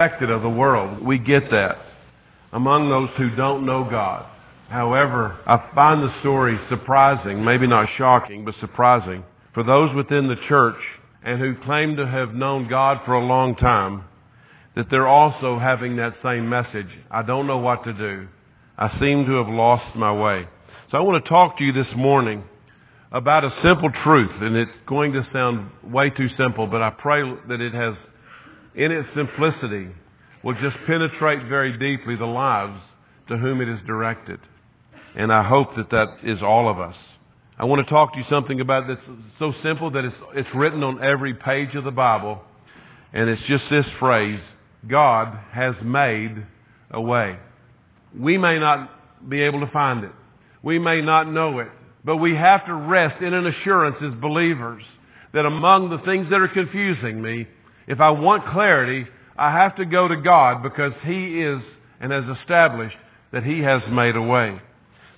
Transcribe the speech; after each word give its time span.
expected 0.00 0.30
of 0.30 0.40
the 0.40 0.48
world. 0.48 1.04
We 1.04 1.18
get 1.18 1.50
that 1.50 1.76
among 2.54 2.88
those 2.88 3.10
who 3.18 3.36
don't 3.36 3.66
know 3.66 3.84
God. 3.84 4.26
However, 4.70 5.38
I 5.46 5.70
find 5.74 6.02
the 6.02 6.20
story 6.20 6.58
surprising, 6.70 7.44
maybe 7.44 7.66
not 7.66 7.86
shocking, 7.98 8.46
but 8.46 8.54
surprising. 8.60 9.24
For 9.52 9.62
those 9.62 9.94
within 9.94 10.26
the 10.26 10.38
church 10.48 10.78
and 11.22 11.38
who 11.38 11.54
claim 11.66 11.96
to 11.96 12.06
have 12.06 12.32
known 12.32 12.66
God 12.66 13.02
for 13.04 13.12
a 13.12 13.22
long 13.22 13.56
time, 13.56 14.04
that 14.74 14.86
they're 14.90 15.06
also 15.06 15.58
having 15.58 15.96
that 15.96 16.14
same 16.22 16.48
message. 16.48 16.88
I 17.10 17.20
don't 17.20 17.46
know 17.46 17.58
what 17.58 17.84
to 17.84 17.92
do. 17.92 18.26
I 18.78 18.98
seem 19.00 19.26
to 19.26 19.32
have 19.32 19.48
lost 19.48 19.94
my 19.94 20.14
way. 20.14 20.46
So 20.90 20.96
I 20.96 21.02
want 21.02 21.22
to 21.22 21.28
talk 21.28 21.58
to 21.58 21.64
you 21.64 21.72
this 21.72 21.92
morning 21.94 22.42
about 23.12 23.44
a 23.44 23.52
simple 23.62 23.90
truth, 24.02 24.32
and 24.40 24.56
it's 24.56 24.70
going 24.86 25.12
to 25.12 25.28
sound 25.30 25.70
way 25.84 26.08
too 26.08 26.28
simple, 26.38 26.66
but 26.66 26.80
I 26.80 26.88
pray 26.88 27.22
that 27.48 27.60
it 27.60 27.74
has, 27.74 27.96
in 28.74 28.92
its 28.92 29.08
simplicity, 29.14 29.88
will 30.42 30.54
just 30.54 30.76
penetrate 30.86 31.48
very 31.48 31.76
deeply 31.76 32.16
the 32.16 32.26
lives 32.26 32.80
to 33.28 33.36
whom 33.36 33.60
it 33.60 33.68
is 33.68 33.78
directed. 33.86 34.40
And 35.14 35.32
I 35.32 35.42
hope 35.42 35.76
that 35.76 35.90
that 35.90 36.18
is 36.22 36.42
all 36.42 36.68
of 36.68 36.78
us. 36.78 36.96
I 37.58 37.64
want 37.64 37.86
to 37.86 37.92
talk 37.92 38.12
to 38.14 38.18
you 38.18 38.24
something 38.30 38.60
about 38.60 38.88
that's 38.88 39.00
so 39.38 39.52
simple 39.62 39.90
that 39.90 40.04
it's, 40.04 40.16
it's 40.34 40.48
written 40.54 40.82
on 40.82 41.02
every 41.02 41.34
page 41.34 41.74
of 41.74 41.84
the 41.84 41.90
Bible, 41.90 42.40
and 43.12 43.28
it's 43.28 43.42
just 43.42 43.64
this 43.70 43.86
phrase, 43.98 44.40
God 44.88 45.38
has 45.52 45.74
made 45.82 46.46
a 46.90 47.00
way. 47.00 47.36
We 48.18 48.38
may 48.38 48.58
not 48.58 49.28
be 49.28 49.42
able 49.42 49.60
to 49.60 49.70
find 49.72 50.04
it. 50.04 50.12
We 50.62 50.78
may 50.78 51.02
not 51.02 51.30
know 51.30 51.58
it. 51.58 51.68
But 52.04 52.16
we 52.16 52.34
have 52.34 52.64
to 52.66 52.74
rest 52.74 53.22
in 53.22 53.34
an 53.34 53.46
assurance 53.46 53.96
as 54.02 54.14
believers 54.14 54.82
that 55.32 55.44
among 55.44 55.90
the 55.90 55.98
things 55.98 56.30
that 56.30 56.40
are 56.40 56.48
confusing 56.48 57.20
me, 57.20 57.46
if 57.90 58.00
I 58.00 58.10
want 58.10 58.46
clarity, 58.46 59.04
I 59.36 59.50
have 59.50 59.74
to 59.76 59.84
go 59.84 60.06
to 60.06 60.16
God 60.16 60.62
because 60.62 60.92
He 61.02 61.40
is 61.40 61.60
and 62.00 62.12
has 62.12 62.24
established 62.38 62.96
that 63.32 63.42
He 63.42 63.62
has 63.62 63.82
made 63.90 64.14
a 64.14 64.22
way. 64.22 64.60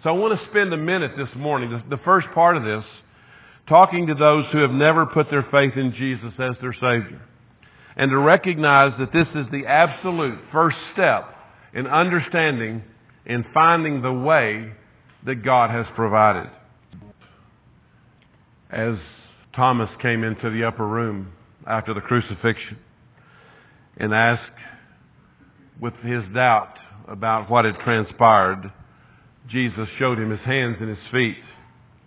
So 0.02 0.08
I 0.08 0.12
want 0.12 0.40
to 0.40 0.46
spend 0.48 0.72
a 0.72 0.78
minute 0.78 1.12
this 1.14 1.28
morning, 1.36 1.82
the 1.90 1.98
first 1.98 2.28
part 2.34 2.56
of 2.56 2.64
this, 2.64 2.82
talking 3.68 4.06
to 4.06 4.14
those 4.14 4.46
who 4.52 4.58
have 4.58 4.70
never 4.70 5.04
put 5.04 5.30
their 5.30 5.46
faith 5.50 5.76
in 5.76 5.92
Jesus 5.92 6.32
as 6.38 6.56
their 6.62 6.72
Savior. 6.72 7.20
And 7.94 8.10
to 8.10 8.16
recognize 8.16 8.98
that 8.98 9.12
this 9.12 9.28
is 9.34 9.46
the 9.52 9.66
absolute 9.66 10.38
first 10.50 10.78
step 10.94 11.28
in 11.74 11.86
understanding 11.86 12.82
and 13.26 13.44
finding 13.52 14.00
the 14.00 14.14
way 14.14 14.72
that 15.26 15.44
God 15.44 15.68
has 15.68 15.84
provided 15.94 16.48
as 18.70 18.96
Thomas 19.54 19.90
came 20.00 20.24
into 20.24 20.48
the 20.48 20.64
upper 20.64 20.86
room 20.86 21.32
after 21.66 21.94
the 21.94 22.00
crucifixion 22.00 22.78
and 23.96 24.14
asked 24.14 24.42
with 25.80 25.94
his 25.96 26.22
doubt 26.34 26.78
about 27.08 27.50
what 27.50 27.64
had 27.64 27.78
transpired, 27.80 28.72
Jesus 29.48 29.88
showed 29.98 30.18
him 30.18 30.30
his 30.30 30.40
hands 30.40 30.76
and 30.80 30.88
his 30.88 31.10
feet. 31.10 31.36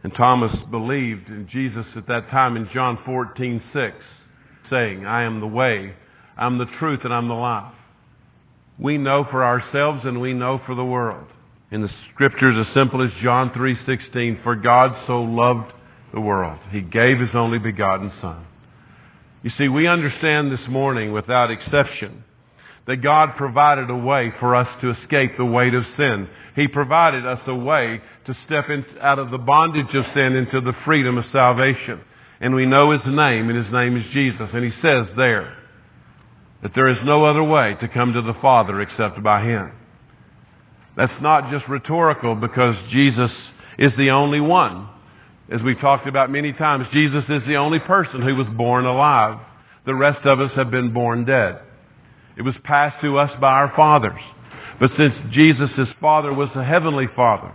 And 0.03 0.13
Thomas 0.13 0.55
believed 0.69 1.29
in 1.29 1.47
Jesus 1.51 1.85
at 1.95 2.07
that 2.07 2.29
time 2.29 2.55
in 2.55 2.69
John 2.73 2.99
14, 3.05 3.61
6, 3.73 3.95
saying, 4.69 5.05
I 5.05 5.23
am 5.23 5.39
the 5.39 5.47
way, 5.47 5.95
I'm 6.37 6.57
the 6.57 6.67
truth, 6.79 7.01
and 7.03 7.13
I'm 7.13 7.27
the 7.27 7.33
life. 7.33 7.73
We 8.77 8.97
know 8.97 9.25
for 9.31 9.43
ourselves 9.43 10.01
and 10.03 10.19
we 10.19 10.33
know 10.33 10.61
for 10.65 10.75
the 10.75 10.85
world. 10.85 11.27
In 11.71 11.81
the 11.81 11.89
scriptures 12.13 12.55
as 12.67 12.73
simple 12.73 13.01
as 13.01 13.11
John 13.23 13.49
3:16, 13.51 14.43
for 14.43 14.55
God 14.55 14.95
so 15.07 15.23
loved 15.23 15.73
the 16.13 16.21
world. 16.21 16.59
He 16.71 16.81
gave 16.81 17.19
His 17.19 17.33
only 17.33 17.57
begotten 17.57 18.11
Son. 18.21 18.45
You 19.45 19.51
see, 19.59 19.67
we 19.67 19.85
understand 19.85 20.51
this 20.51 20.67
morning 20.67 21.13
without 21.13 21.51
exception 21.51 22.23
that 22.87 23.03
God 23.03 23.35
provided 23.37 23.91
a 23.91 23.95
way 23.95 24.33
for 24.39 24.55
us 24.55 24.67
to 24.81 24.89
escape 24.89 25.37
the 25.37 25.45
weight 25.45 25.75
of 25.75 25.83
sin. 25.95 26.27
He 26.55 26.67
provided 26.67 27.27
us 27.27 27.41
a 27.45 27.53
way 27.53 28.01
to 28.25 28.35
step 28.47 28.71
in, 28.71 28.83
out 28.99 29.19
of 29.19 29.29
the 29.29 29.37
bondage 29.37 29.93
of 29.93 30.03
sin 30.15 30.35
into 30.35 30.61
the 30.61 30.73
freedom 30.83 31.19
of 31.19 31.25
salvation. 31.31 32.01
And 32.39 32.55
we 32.55 32.65
know 32.65 32.89
His 32.89 33.05
name, 33.05 33.51
and 33.51 33.63
His 33.63 33.71
name 33.71 33.95
is 33.95 34.11
Jesus. 34.11 34.49
And 34.51 34.65
He 34.65 34.71
says 34.81 35.05
there 35.15 35.55
that 36.63 36.73
there 36.73 36.87
is 36.87 36.97
no 37.05 37.23
other 37.25 37.43
way 37.43 37.75
to 37.81 37.87
come 37.87 38.13
to 38.13 38.23
the 38.23 38.33
Father 38.41 38.81
except 38.81 39.21
by 39.21 39.45
Him. 39.45 39.71
That's 40.97 41.21
not 41.21 41.51
just 41.51 41.67
rhetorical 41.69 42.33
because 42.33 42.77
Jesus 42.89 43.29
is 43.77 43.91
the 43.95 44.09
only 44.09 44.39
one 44.39 44.89
as 45.51 45.61
we've 45.61 45.79
talked 45.79 46.07
about 46.07 46.31
many 46.31 46.53
times, 46.53 46.87
Jesus 46.91 47.23
is 47.29 47.43
the 47.47 47.55
only 47.55 47.79
person 47.79 48.21
who 48.21 48.35
was 48.35 48.47
born 48.57 48.85
alive. 48.85 49.39
The 49.85 49.93
rest 49.93 50.25
of 50.25 50.39
us 50.39 50.51
have 50.55 50.71
been 50.71 50.93
born 50.93 51.25
dead. 51.25 51.59
It 52.37 52.41
was 52.41 52.55
passed 52.63 53.01
to 53.01 53.17
us 53.17 53.31
by 53.39 53.51
our 53.51 53.71
fathers. 53.75 54.19
But 54.79 54.91
since 54.97 55.13
Jesus' 55.31 55.87
father 56.01 56.33
was 56.33 56.49
the 56.55 56.63
heavenly 56.63 57.07
father, 57.15 57.53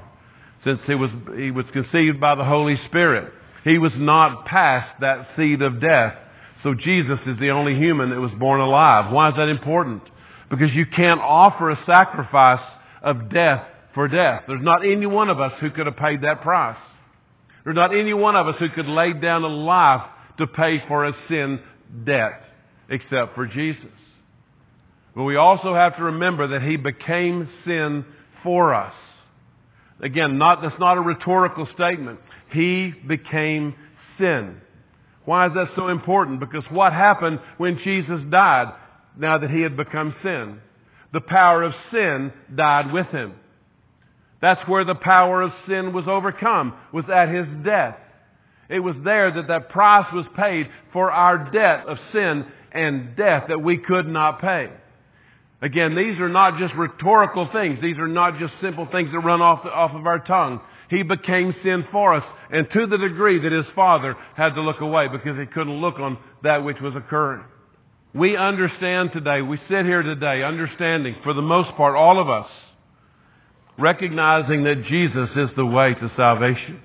since 0.65 0.79
he 0.87 0.95
was, 0.95 1.11
he 1.37 1.51
was 1.51 1.67
conceived 1.73 2.21
by 2.21 2.35
the 2.35 2.45
Holy 2.45 2.77
Spirit, 2.87 3.33
he 3.65 3.79
was 3.79 3.93
not 3.97 4.47
past 4.47 5.01
that 5.01 5.29
seed 5.37 5.61
of 5.61 5.81
death. 5.81 6.15
So 6.63 6.75
Jesus 6.75 7.19
is 7.27 7.39
the 7.41 7.51
only 7.51 7.75
human 7.75 8.11
that 8.11 8.21
was 8.21 8.33
born 8.39 8.61
alive. 8.61 9.13
Why 9.13 9.31
is 9.31 9.37
that 9.37 9.49
important? 9.49 10.03
Because 10.49 10.73
you 10.73 10.87
can't 10.87 11.21
offer 11.21 11.71
a 11.71 11.85
sacrifice 11.87 12.65
of 13.03 13.31
death 13.31 13.67
for 13.95 14.09
death. 14.09 14.45
There's 14.47 14.63
not 14.63 14.85
any 14.85 15.07
one 15.07 15.29
of 15.29 15.41
us 15.41 15.53
who 15.61 15.71
could 15.71 15.87
have 15.87 15.97
paid 15.97 16.23
that 16.23 16.43
price. 16.43 16.79
There's 17.65 17.77
not 17.77 17.95
any 17.95 18.15
one 18.15 18.37
of 18.37 18.47
us 18.47 18.57
who 18.59 18.69
could 18.71 18.87
lay 18.87 19.13
down 19.13 19.45
a 19.45 19.49
life 19.49 20.03
to 20.39 20.47
pay 20.47 20.83
for 20.89 21.05
a 21.05 21.13
sin 21.29 21.61
debt 22.05 22.43
except 22.89 23.35
for 23.35 23.47
Jesus. 23.47 23.91
But 25.15 25.25
we 25.25 25.37
also 25.37 25.75
have 25.75 25.97
to 25.97 26.05
remember 26.05 26.49
that 26.49 26.63
He 26.63 26.77
became 26.77 27.49
sin 27.65 28.05
for 28.43 28.75
us. 28.75 28.95
Again, 30.01 30.39
not, 30.39 30.63
that's 30.63 30.79
not 30.79 30.97
a 30.97 31.01
rhetorical 31.01 31.69
statement. 31.75 32.21
He 32.53 32.93
became 33.07 33.75
sin. 34.19 34.61
Why 35.25 35.47
is 35.47 35.55
that 35.55 35.69
so 35.77 35.89
important? 35.89 36.41
Because 36.41 36.65
what 36.71 36.93
happened 36.93 37.41
when 37.59 37.79
Jesus 37.85 38.21
died 38.31 38.73
now 39.17 39.39
that 39.39 39.51
He 39.51 39.61
had 39.61 39.77
become 39.77 40.15
sin? 40.23 40.61
The 41.13 41.21
power 41.21 41.63
of 41.63 41.75
sin 41.93 42.33
died 42.55 42.93
with 42.93 43.07
Him. 43.09 43.35
That's 44.41 44.67
where 44.69 44.85
the 44.85 44.95
power 44.95 45.43
of 45.43 45.53
sin 45.69 45.93
was 45.93 46.07
overcome, 46.07 46.75
was 46.93 47.05
at 47.13 47.29
his 47.29 47.47
death. 47.65 47.97
It 48.69 48.81
was 48.81 48.97
there 49.05 49.31
that 49.31 49.49
that 49.49 49.69
price 49.69 50.07
was 50.13 50.27
paid 50.37 50.69
for 50.93 51.11
our 51.11 51.51
debt 51.51 51.87
of 51.87 51.99
sin 52.13 52.47
and 52.73 53.17
death 53.17 53.45
that 53.49 53.61
we 53.61 53.77
could 53.79 54.07
not 54.07 54.41
pay. 54.41 54.71
Again, 55.63 55.95
these 55.95 56.19
are 56.21 56.29
not 56.29 56.59
just 56.59 56.75
rhetorical 56.75 57.49
things. 57.53 57.81
These 57.83 57.99
are 57.99 58.09
not 58.09 58.39
just 58.39 58.55
simple 58.63 58.89
things 58.91 59.11
that 59.13 59.19
run 59.19 59.43
off, 59.43 59.63
the, 59.63 59.71
off 59.71 59.93
of 59.93 60.07
our 60.07 60.21
tongue. 60.21 60.61
He 60.89 61.03
became 61.03 61.55
sin 61.63 61.85
for 61.93 62.15
us, 62.15 62.25
and 62.51 62.67
to 62.73 62.87
the 62.87 62.97
degree 62.97 63.39
that 63.41 63.53
his 63.53 63.67
father 63.75 64.17
had 64.37 64.55
to 64.55 64.63
look 64.63 64.81
away 64.81 65.09
because 65.09 65.39
he 65.39 65.47
couldn't 65.47 65.81
look 65.81 65.99
on 65.99 66.19
that 66.43 66.65
which 66.65 66.81
was 66.81 66.97
occurring. 66.97 67.45
We 68.15 68.37
understand 68.37 69.13
today, 69.13 69.43
we 69.43 69.59
sit 69.69 69.85
here 69.85 70.03
today 70.03 70.43
understanding, 70.43 71.17
for 71.23 71.33
the 71.33 71.43
most 71.43 71.71
part, 71.77 71.95
all 71.95 72.19
of 72.19 72.29
us, 72.29 72.49
recognizing 73.81 74.65
that 74.65 74.85
Jesus 74.85 75.31
is 75.37 75.51
the 75.57 75.67
way 75.67 75.95
to 75.95 76.13
salvation. 76.17 76.81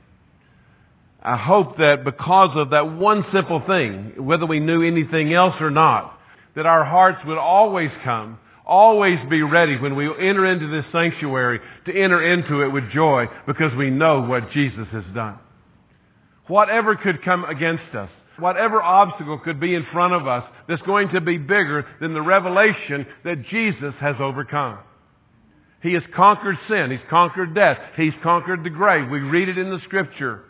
I 1.21 1.37
hope 1.37 1.77
that 1.77 2.03
because 2.03 2.51
of 2.55 2.69
that 2.69 2.97
one 2.97 3.25
simple 3.33 3.61
thing, 3.65 4.13
whether 4.17 4.45
we 4.45 4.59
knew 4.59 4.83
anything 4.83 5.33
else 5.33 5.55
or 5.59 5.71
not, 5.71 6.19
that 6.55 6.65
our 6.65 6.85
hearts 6.85 7.19
would 7.25 7.37
always 7.37 7.89
come, 8.03 8.37
always 8.65 9.19
be 9.29 9.41
ready 9.41 9.77
when 9.77 9.95
we 9.95 10.05
enter 10.07 10.45
into 10.45 10.67
this 10.67 10.85
sanctuary 10.91 11.59
to 11.85 11.91
enter 11.91 12.23
into 12.23 12.61
it 12.61 12.69
with 12.69 12.89
joy 12.91 13.25
because 13.47 13.73
we 13.75 13.89
know 13.89 14.21
what 14.21 14.51
Jesus 14.51 14.87
has 14.91 15.03
done. 15.13 15.39
Whatever 16.47 16.95
could 16.95 17.23
come 17.23 17.43
against 17.45 17.95
us, 17.95 18.09
whatever 18.37 18.81
obstacle 18.81 19.39
could 19.39 19.59
be 19.59 19.73
in 19.73 19.85
front 19.91 20.13
of 20.13 20.27
us 20.27 20.43
that's 20.67 20.81
going 20.83 21.09
to 21.09 21.21
be 21.21 21.37
bigger 21.37 21.85
than 21.99 22.13
the 22.13 22.21
revelation 22.21 23.05
that 23.23 23.47
Jesus 23.47 23.93
has 23.99 24.15
overcome. 24.19 24.77
He 25.85 25.93
has 25.93 26.01
conquered 26.15 26.57
sin. 26.67 26.89
He's 26.89 27.07
conquered 27.11 27.53
death. 27.53 27.77
He's 27.95 28.13
conquered 28.23 28.63
the 28.63 28.71
grave. 28.71 29.07
We 29.07 29.19
read 29.19 29.49
it 29.49 29.59
in 29.59 29.69
the 29.69 29.79
scripture. 29.83 30.41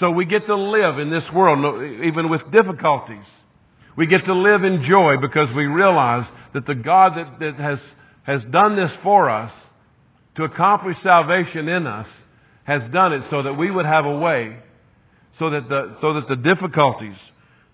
So 0.00 0.10
we 0.10 0.24
get 0.24 0.46
to 0.46 0.56
live 0.56 0.98
in 0.98 1.10
this 1.10 1.22
world, 1.32 2.02
even 2.02 2.28
with 2.28 2.50
difficulties. 2.50 3.24
We 3.96 4.08
get 4.08 4.24
to 4.24 4.34
live 4.34 4.64
in 4.64 4.84
joy 4.84 5.18
because 5.18 5.54
we 5.54 5.66
realize 5.66 6.26
that 6.54 6.66
the 6.66 6.74
God 6.74 7.16
that, 7.16 7.38
that 7.38 7.54
has, 7.54 7.78
has 8.24 8.42
done 8.50 8.74
this 8.74 8.90
for 9.04 9.30
us 9.30 9.52
to 10.34 10.42
accomplish 10.42 10.96
salvation 11.04 11.68
in 11.68 11.86
us 11.86 12.08
has 12.64 12.82
done 12.92 13.12
it 13.12 13.22
so 13.30 13.44
that 13.44 13.54
we 13.54 13.70
would 13.70 13.86
have 13.86 14.06
a 14.06 14.18
way 14.18 14.56
so 15.38 15.50
that 15.50 15.68
the, 15.68 15.96
so 16.00 16.14
that 16.14 16.28
the 16.28 16.34
difficulties, 16.34 17.16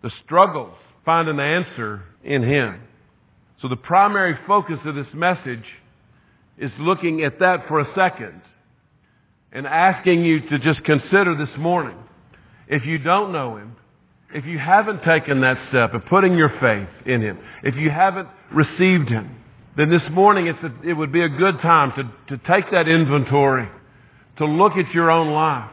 the 0.02 0.10
struggles, 0.22 0.74
find 1.06 1.28
an 1.28 1.40
answer 1.40 2.02
in 2.22 2.42
Him. 2.42 2.82
So 3.62 3.68
the 3.68 3.76
primary 3.76 4.38
focus 4.46 4.78
of 4.84 4.94
this 4.94 5.06
message 5.14 5.64
is 6.60 6.70
looking 6.78 7.24
at 7.24 7.40
that 7.40 7.66
for 7.66 7.80
a 7.80 7.94
second 7.94 8.40
and 9.50 9.66
asking 9.66 10.24
you 10.24 10.40
to 10.48 10.58
just 10.58 10.84
consider 10.84 11.34
this 11.34 11.56
morning 11.58 11.96
if 12.68 12.84
you 12.86 12.98
don't 12.98 13.32
know 13.32 13.56
Him, 13.56 13.74
if 14.32 14.44
you 14.44 14.58
haven't 14.58 15.02
taken 15.02 15.40
that 15.40 15.58
step 15.70 15.94
of 15.94 16.04
putting 16.06 16.36
your 16.36 16.50
faith 16.60 16.88
in 17.06 17.22
Him, 17.22 17.38
if 17.64 17.74
you 17.74 17.90
haven't 17.90 18.28
received 18.52 19.08
Him, 19.08 19.36
then 19.76 19.90
this 19.90 20.02
morning 20.12 20.48
a, 20.48 20.88
it 20.88 20.92
would 20.92 21.10
be 21.10 21.22
a 21.22 21.28
good 21.28 21.60
time 21.60 21.92
to, 21.96 22.36
to 22.36 22.42
take 22.46 22.70
that 22.70 22.86
inventory, 22.86 23.68
to 24.36 24.44
look 24.44 24.76
at 24.76 24.92
your 24.92 25.10
own 25.10 25.32
life. 25.32 25.70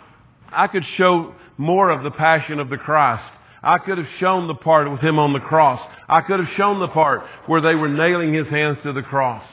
I 0.50 0.68
could 0.68 0.84
show 0.96 1.36
more 1.58 1.90
of 1.90 2.04
the 2.04 2.12
passion 2.12 2.60
of 2.60 2.70
the 2.70 2.78
Christ. 2.78 3.24
I 3.62 3.80
could 3.80 3.98
have 3.98 4.08
shown 4.20 4.48
the 4.48 4.56
part 4.56 4.90
with 4.90 5.02
him 5.02 5.20
on 5.20 5.34
the 5.34 5.40
cross. 5.40 5.82
I 6.08 6.22
could 6.22 6.40
have 6.40 6.50
shown 6.56 6.80
the 6.80 6.88
part 6.88 7.24
where 7.48 7.60
they 7.60 7.76
were 7.76 7.90
nailing 7.90 8.34
his 8.34 8.48
hands 8.48 8.78
to 8.84 8.94
the 8.94 9.02
cross. 9.02 9.44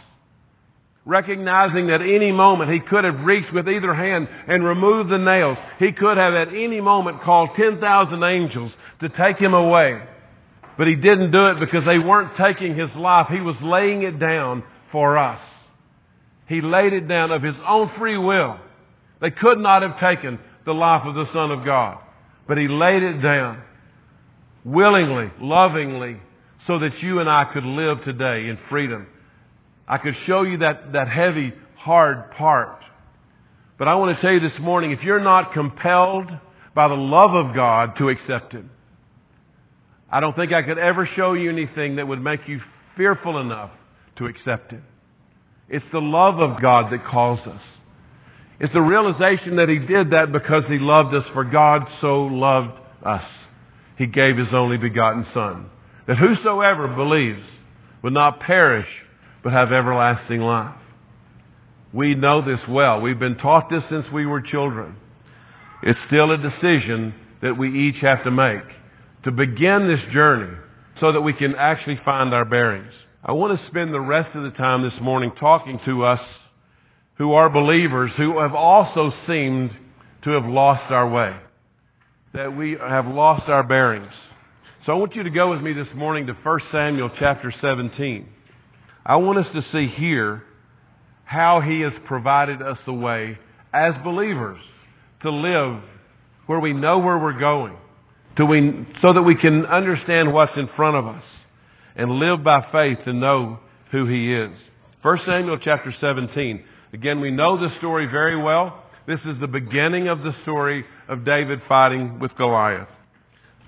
Recognizing 1.06 1.89
that 1.89 2.01
any 2.01 2.33
moment 2.33 2.73
he 2.73 2.81
could 2.81 3.05
have 3.05 3.21
reached 3.21 3.53
with 3.53 3.69
either 3.69 3.95
hand 3.95 4.29
and 4.49 4.65
removed 4.65 5.11
the 5.11 5.19
nails. 5.19 5.59
He 5.79 5.93
could 5.93 6.17
have 6.17 6.33
at 6.33 6.49
any 6.49 6.81
moment 6.81 7.23
called 7.23 7.51
10,000 7.56 8.23
angels 8.23 8.73
to 9.01 9.11
take 9.11 9.37
him 9.37 9.53
away. 9.53 10.01
But 10.79 10.87
he 10.87 10.97
didn't 10.97 11.31
do 11.31 11.47
it 11.49 11.61
because 11.61 11.85
they 11.85 11.99
weren't 11.99 12.37
taking 12.37 12.75
his 12.75 12.91
life. 12.97 13.29
He 13.31 13.41
was 13.41 13.56
laying 13.62 14.03
it 14.03 14.19
down 14.19 14.65
for 14.91 15.19
us. 15.19 15.41
He 16.49 16.61
laid 16.61 16.93
it 16.93 17.07
down 17.07 17.31
of 17.33 17.43
his 17.43 17.55
own 17.67 17.91
free 17.99 18.19
will. 18.19 18.59
They 19.21 19.31
could 19.31 19.59
not 19.59 19.83
have 19.83 20.00
taken 20.00 20.39
the 20.65 20.75
life 20.75 21.03
of 21.05 21.15
the 21.15 21.31
Son 21.33 21.50
of 21.50 21.65
God. 21.65 21.99
But 22.49 22.59
he 22.59 22.69
laid 22.69 23.03
it 23.03 23.21
down 23.21 23.62
willingly, 24.65 25.31
lovingly, 25.41 26.17
so 26.67 26.79
that 26.79 27.03
you 27.03 27.21
and 27.21 27.29
I 27.29 27.45
could 27.45 27.65
live 27.65 28.03
today 28.05 28.49
in 28.49 28.59
freedom. 28.71 29.07
I 29.87 29.99
could 29.99 30.15
show 30.27 30.43
you 30.43 30.59
that, 30.59 30.93
that 30.93 31.09
heavy, 31.09 31.53
hard 31.77 32.31
part. 32.33 32.81
But 33.79 33.89
I 33.89 33.97
want 33.97 34.17
to 34.17 34.23
tell 34.23 34.33
you 34.33 34.41
this 34.41 34.59
morning, 34.61 34.93
if 34.93 35.03
you're 35.03 35.21
not 35.21 35.53
compelled 35.53 36.31
by 36.75 36.89
the 36.89 36.95
love 36.95 37.35
of 37.35 37.55
God 37.55 37.97
to 37.99 38.09
accept 38.09 38.53
Him, 38.53 38.71
I 40.11 40.21
don't 40.21 40.37
think 40.37 40.53
I 40.53 40.63
could 40.63 40.79
ever 40.79 41.09
show 41.17 41.33
you 41.33 41.51
anything 41.51 41.97
that 41.97 42.07
would 42.07 42.23
make 42.23 42.47
you 42.47 42.61
fearful 42.97 43.39
enough 43.39 43.71
to 44.17 44.27
accept 44.27 44.71
Him. 44.71 44.85
It's 45.69 45.85
the 45.93 46.01
love 46.01 46.39
of 46.39 46.61
God 46.61 46.93
that 46.93 47.05
calls 47.05 47.41
us. 47.41 47.61
It's 48.61 48.73
the 48.73 48.81
realization 48.81 49.57
that 49.57 49.69
He 49.69 49.79
did 49.81 50.11
that 50.13 50.31
because 50.31 50.65
He 50.69 50.79
loved 50.79 51.15
us, 51.15 51.25
for 51.33 51.45
God 51.45 51.83
so 52.01 52.23
loved 52.23 52.79
us. 53.05 53.25
He 53.99 54.07
gave 54.07 54.37
His 54.37 54.49
only 54.53 54.79
begotten 54.79 55.27
Son. 55.35 55.69
That 56.07 56.19
whosoever 56.19 56.87
believes 56.89 57.43
would 58.03 58.13
not 58.13 58.41
perish, 58.41 58.87
but 59.44 59.52
have 59.52 59.70
everlasting 59.70 60.41
life. 60.41 60.75
We 61.93 62.14
know 62.14 62.41
this 62.41 62.61
well. 62.69 63.00
We've 63.00 63.19
been 63.19 63.37
taught 63.37 63.70
this 63.70 63.85
since 63.88 64.06
we 64.12 64.26
were 64.26 64.41
children. 64.41 64.96
It's 65.82 66.00
still 66.08 66.32
a 66.32 66.38
decision 66.38 67.14
that 67.43 67.56
we 67.56 67.88
each 67.88 68.00
have 68.00 68.25
to 68.25 68.31
make 68.31 68.62
to 69.23 69.31
begin 69.31 69.87
this 69.87 70.00
journey 70.12 70.56
so 70.99 71.12
that 71.12 71.20
we 71.20 71.35
can 71.35 71.55
actually 71.55 72.00
find 72.05 72.35
our 72.35 72.44
bearings. 72.44 72.93
I 73.23 73.32
want 73.32 73.58
to 73.58 73.67
spend 73.67 73.93
the 73.93 74.00
rest 74.00 74.35
of 74.35 74.43
the 74.43 74.50
time 74.50 74.82
this 74.82 74.99
morning 75.00 75.32
talking 75.38 75.79
to 75.85 76.05
us 76.05 76.20
who 77.17 77.32
are 77.35 77.49
believers 77.49 78.11
who 78.17 78.38
have 78.40 78.55
also 78.55 79.12
seemed 79.26 79.70
to 80.23 80.31
have 80.31 80.47
lost 80.47 80.90
our 80.90 81.08
way, 81.08 81.37
that 82.32 82.56
we 82.56 82.73
have 82.73 83.06
lost 83.06 83.49
our 83.49 83.62
bearings. 83.62 84.12
So 84.85 84.93
I 84.93 84.97
want 84.97 85.14
you 85.14 85.23
to 85.23 85.31
go 85.31 85.50
with 85.50 85.61
me 85.61 85.73
this 85.73 85.88
morning 85.94 86.26
to 86.26 86.32
1 86.32 86.61
Samuel 86.73 87.11
chapter 87.19 87.52
17. 87.61 88.29
I 89.05 89.17
want 89.17 89.39
us 89.39 89.47
to 89.55 89.65
see 89.73 89.89
here 89.89 90.43
how 91.25 91.61
he 91.61 91.81
has 91.81 91.93
provided 92.06 92.62
us 92.62 92.79
the 92.87 92.93
way 92.93 93.39
as 93.73 93.95
believers 94.03 94.61
to 95.23 95.31
live 95.31 95.83
where 96.47 96.61
we 96.61 96.73
know 96.73 96.99
where 96.99 97.19
we're 97.19 97.39
going 97.39 97.77
we, 98.43 98.87
so 99.01 99.12
that 99.12 99.23
we 99.23 99.37
can 99.37 99.65
understand 99.67 100.33
what's 100.33 100.56
in 100.56 100.69
front 100.75 100.97
of 100.97 101.06
us 101.06 101.23
and 101.95 102.11
live 102.11 102.43
by 102.43 102.67
faith 102.73 102.99
and 103.06 103.21
know 103.21 103.61
who 103.93 104.06
He 104.06 104.33
is. 104.33 104.51
1 105.03 105.19
Samuel 105.25 105.59
chapter 105.59 105.95
17. 106.00 106.65
Again, 106.93 107.21
we 107.21 107.31
know 107.31 107.57
the 107.57 107.77
story 107.79 108.07
very 108.07 108.37
well. 108.37 108.83
This 109.07 109.21
is 109.25 109.39
the 109.39 109.47
beginning 109.47 110.09
of 110.09 110.23
the 110.23 110.35
story 110.43 110.85
of 111.09 111.25
David 111.25 111.61
fighting 111.69 112.19
with 112.19 112.35
Goliath. 112.37 112.89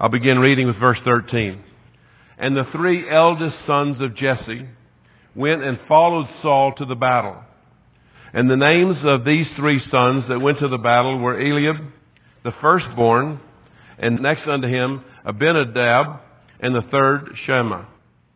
I'll 0.01 0.09
begin 0.09 0.39
reading 0.39 0.67
with 0.67 0.77
verse 0.77 0.99
13. 1.05 1.63
And 2.39 2.57
the 2.57 2.67
three 2.73 3.09
eldest 3.09 3.57
sons 3.67 4.01
of 4.01 4.17
Jesse 4.17 4.67
went 5.37 5.63
and 5.63 5.79
followed 5.87 6.29
Saul 6.43 6.73
to 6.79 6.85
the 6.85 6.97
battle. 6.97 7.37
And 8.33 8.51
the 8.51 8.57
names 8.57 8.97
of 9.05 9.25
these 9.25 9.47
three 9.57 9.81
sons 9.91 10.25
that 10.29 10.41
went 10.41 10.59
to 10.59 10.69
the 10.69 10.79
battle 10.79 11.19
were 11.19 11.41
Eliab, 11.41 11.77
the 12.43 12.55
firstborn, 12.61 13.41
and 13.99 14.21
next 14.21 14.47
unto 14.49 14.67
him 14.67 15.05
Abinadab, 15.25 16.21
and 16.61 16.75
the 16.75 16.83
third 16.91 17.31
Shammah. 17.45 17.87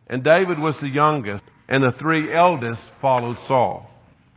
And 0.07 0.23
David 0.23 0.59
was 0.59 0.75
the 0.81 0.89
youngest, 0.89 1.43
and 1.67 1.83
the 1.83 1.93
three 1.99 2.33
eldest 2.33 2.81
followed 3.01 3.37
Saul. 3.47 3.89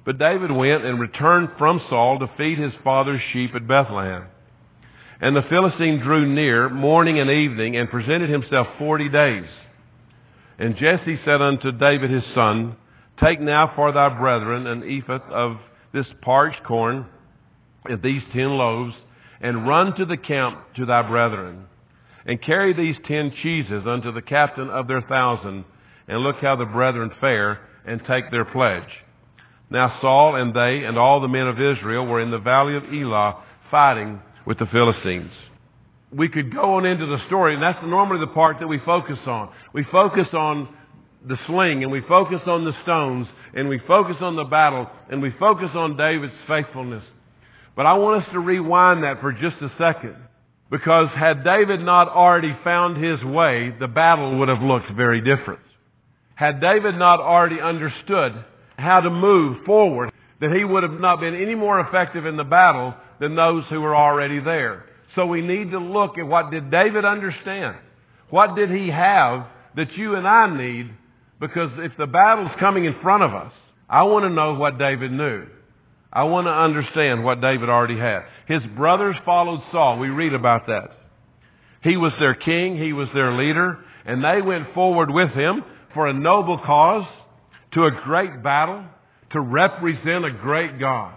But 0.05 0.19
David 0.19 0.51
went 0.51 0.85
and 0.85 1.01
returned 1.01 1.51
from 1.59 1.81
Saul 1.89 2.19
to 2.19 2.31
feed 2.37 2.59
his 2.59 2.73
father's 2.83 3.23
sheep 3.33 3.55
at 3.55 3.67
Bethlehem. 3.67 4.25
And 5.21 5.35
the 5.35 5.43
Philistine 5.43 6.01
drew 6.01 6.27
near 6.27 6.69
morning 6.69 7.19
and 7.19 7.31
evening 7.31 7.77
and 7.77 7.89
presented 7.91 8.29
himself 8.29 8.67
forty 8.79 9.09
days. 9.09 9.47
And 10.59 10.77
Jesse 10.77 11.19
said 11.25 11.43
unto 11.43 11.73
David 11.73 12.11
his 12.11 12.25
son, 12.35 12.77
Take 13.23 13.41
now 13.41 13.73
for 13.75 13.93
thy 13.93 14.09
brethren 14.09 14.67
an 14.67 14.83
ephah 14.83 15.21
of 15.31 15.59
this 15.93 16.07
parched 16.23 16.63
corn 16.65 17.07
and 17.87 18.03
these 18.03 18.23
ten 18.33 18.57
loaves, 18.57 18.95
and 19.41 19.69
run 19.69 19.95
to 19.97 20.05
the 20.05 20.17
camp 20.17 20.59
to 20.77 20.87
thy 20.87 21.03
brethren, 21.03 21.67
and 22.25 22.41
carry 22.41 22.73
these 22.73 22.97
ten 23.07 23.33
cheeses 23.43 23.85
unto 23.87 24.11
the 24.11 24.23
captain 24.23 24.71
of 24.71 24.89
their 24.89 25.03
thousand, 25.03 25.65
and 26.09 26.21
look 26.21 26.37
how 26.37 26.57
the 26.57 26.65
brethren 26.65 27.11
fare, 27.21 27.61
and 27.87 28.01
take 28.07 28.31
their 28.31 28.45
pledge. 28.45 28.89
Now 29.71 29.99
Saul 30.01 30.37
and 30.37 30.55
they 30.55 30.85
and 30.85 30.97
all 30.97 31.21
the 31.21 31.29
men 31.29 31.47
of 31.47 31.61
Israel 31.61 32.07
were 32.07 32.21
in 32.21 32.31
the 32.31 32.39
valley 32.39 32.77
of 32.77 32.85
Elah 32.85 33.43
fighting 33.71 34.21
with 34.47 34.59
the 34.59 34.67
Philistines. 34.67 35.33
We 36.15 36.29
could 36.29 36.55
go 36.55 36.75
on 36.75 36.87
into 36.87 37.07
the 37.07 37.25
story, 37.27 37.55
and 37.55 37.63
that's 37.63 37.85
normally 37.85 38.21
the 38.21 38.33
part 38.33 38.61
that 38.61 38.69
we 38.69 38.79
focus 38.79 39.19
on. 39.27 39.51
We 39.73 39.85
focus 39.85 40.29
on 40.33 40.69
the 41.27 41.39
sling, 41.47 41.83
and 41.83 41.91
we 41.91 42.03
focus 42.03 42.41
on 42.47 42.65
the 42.65 42.75
stones, 42.83 43.27
and 43.55 43.69
we 43.69 43.79
focus 43.81 44.17
on 44.21 44.37
the 44.37 44.45
battle, 44.45 44.89
and 45.11 45.21
we 45.21 45.33
focus 45.39 45.71
on 45.75 45.97
David's 45.97 46.35
faithfulness. 46.47 47.03
But 47.75 47.87
I 47.87 47.95
want 47.95 48.23
us 48.23 48.29
to 48.33 48.39
rewind 48.39 49.03
that 49.03 49.21
for 49.21 49.33
just 49.33 49.57
a 49.61 49.73
second. 49.79 50.17
Because 50.71 51.09
had 51.11 51.45
David 51.45 51.81
not 51.81 52.09
already 52.09 52.57
found 52.65 52.97
his 52.97 53.23
way, 53.23 53.75
the 53.79 53.89
battle 53.89 54.39
would 54.39 54.49
have 54.49 54.63
looked 54.63 54.91
very 54.91 55.21
different. 55.21 55.61
Had 56.35 56.61
David 56.61 56.97
not 56.97 57.21
already 57.21 57.61
understood 57.61 58.45
how 58.77 59.01
to 59.01 59.11
move 59.11 59.65
forward, 59.65 60.13
that 60.41 60.53
he 60.53 60.65
would 60.65 60.83
have 60.83 61.01
not 61.01 61.21
been 61.21 61.35
any 61.35 61.55
more 61.55 61.81
effective 61.81 62.27
in 62.27 62.37
the 62.37 62.45
battle 62.45 62.95
than 63.21 63.37
those 63.37 63.65
who 63.71 63.81
were 63.81 63.95
already 63.95 64.41
there. 64.41 64.85
So 65.15 65.27
we 65.27 65.43
need 65.43 65.71
to 65.71 65.79
look 65.79 66.19
at 66.19 66.27
what 66.27 66.51
did 66.51 66.71
David 66.71 67.05
understand? 67.05 67.77
What 68.31 68.57
did 68.57 68.71
he 68.71 68.89
have 68.89 69.47
that 69.77 69.93
you 69.97 70.17
and 70.17 70.27
I 70.27 70.55
need? 70.55 70.91
Because 71.41 71.71
if 71.79 71.93
the 71.99 72.07
battle's 72.07 72.51
coming 72.59 72.85
in 72.85 72.97
front 73.01 73.23
of 73.23 73.35
us, 73.35 73.53
I 73.89 74.05
want 74.05 74.25
to 74.25 74.31
know 74.31 74.55
what 74.55 74.79
David 74.79 75.13
knew. 75.13 75.47
I 76.13 76.25
want 76.25 76.47
to 76.47 76.53
understand 76.53 77.25
what 77.25 77.41
David 77.41 77.69
already 77.69 77.99
had. 77.99 78.23
His 78.47 78.63
brothers 78.77 79.17
followed 79.25 79.63
Saul. 79.73 79.99
We 79.99 80.09
read 80.09 80.33
about 80.33 80.67
that. 80.69 80.91
He 81.83 81.97
was 81.97 82.13
their 82.19 82.35
king. 82.35 82.79
He 82.79 82.93
was 82.93 83.09
their 83.15 83.33
leader. 83.33 83.79
And 84.07 84.25
they 84.25 84.41
went 84.41 84.73
forward 84.75 85.11
with 85.11 85.31
him 85.31 85.65
for 85.93 86.07
a 86.07 86.13
noble 86.13 86.59
cause, 86.59 87.07
to 87.73 87.85
a 87.85 87.91
great 87.91 88.43
battle, 88.43 88.85
to 89.31 89.41
represent 89.41 90.25
a 90.25 90.31
great 90.31 90.79
God. 90.79 91.15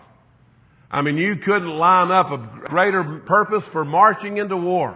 I 0.89 1.01
mean, 1.01 1.17
you 1.17 1.35
couldn't 1.37 1.77
line 1.77 2.11
up 2.11 2.31
a 2.31 2.65
greater 2.65 3.21
purpose 3.25 3.63
for 3.71 3.83
marching 3.83 4.37
into 4.37 4.55
war. 4.55 4.95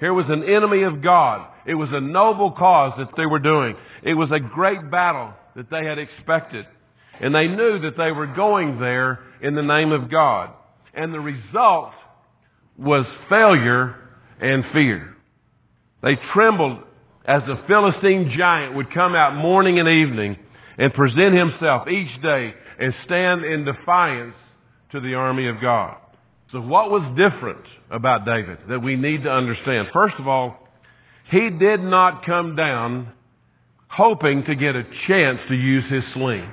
Here 0.00 0.12
was 0.12 0.26
an 0.28 0.44
enemy 0.44 0.82
of 0.82 1.02
God. 1.02 1.46
It 1.66 1.74
was 1.74 1.90
a 1.92 2.00
noble 2.00 2.52
cause 2.52 2.94
that 2.98 3.16
they 3.16 3.26
were 3.26 3.38
doing. 3.38 3.76
It 4.02 4.14
was 4.14 4.30
a 4.32 4.40
great 4.40 4.90
battle 4.90 5.34
that 5.56 5.70
they 5.70 5.84
had 5.84 5.98
expected. 5.98 6.66
And 7.20 7.34
they 7.34 7.48
knew 7.48 7.80
that 7.80 7.96
they 7.96 8.12
were 8.12 8.26
going 8.26 8.78
there 8.80 9.20
in 9.40 9.54
the 9.54 9.62
name 9.62 9.92
of 9.92 10.10
God. 10.10 10.50
And 10.94 11.12
the 11.12 11.20
result 11.20 11.92
was 12.76 13.06
failure 13.28 13.96
and 14.40 14.64
fear. 14.72 15.16
They 16.02 16.16
trembled 16.32 16.78
as 17.24 17.42
the 17.46 17.60
Philistine 17.66 18.32
giant 18.36 18.74
would 18.74 18.92
come 18.92 19.14
out 19.14 19.34
morning 19.34 19.78
and 19.78 19.88
evening 19.88 20.38
and 20.78 20.94
present 20.94 21.34
himself 21.34 21.88
each 21.88 22.22
day 22.22 22.54
and 22.78 22.94
stand 23.04 23.44
in 23.44 23.64
defiance 23.64 24.34
to 24.92 25.00
the 25.00 25.14
army 25.14 25.46
of 25.46 25.60
God. 25.60 25.96
So 26.52 26.60
what 26.60 26.90
was 26.90 27.02
different 27.16 27.64
about 27.90 28.24
David 28.24 28.58
that 28.68 28.82
we 28.82 28.96
need 28.96 29.24
to 29.24 29.30
understand? 29.30 29.88
First 29.92 30.14
of 30.18 30.26
all, 30.26 30.68
he 31.30 31.50
did 31.50 31.80
not 31.80 32.24
come 32.24 32.56
down 32.56 33.12
hoping 33.88 34.44
to 34.44 34.54
get 34.54 34.76
a 34.76 34.84
chance 35.06 35.40
to 35.48 35.54
use 35.54 35.84
his 35.90 36.04
sling. 36.14 36.50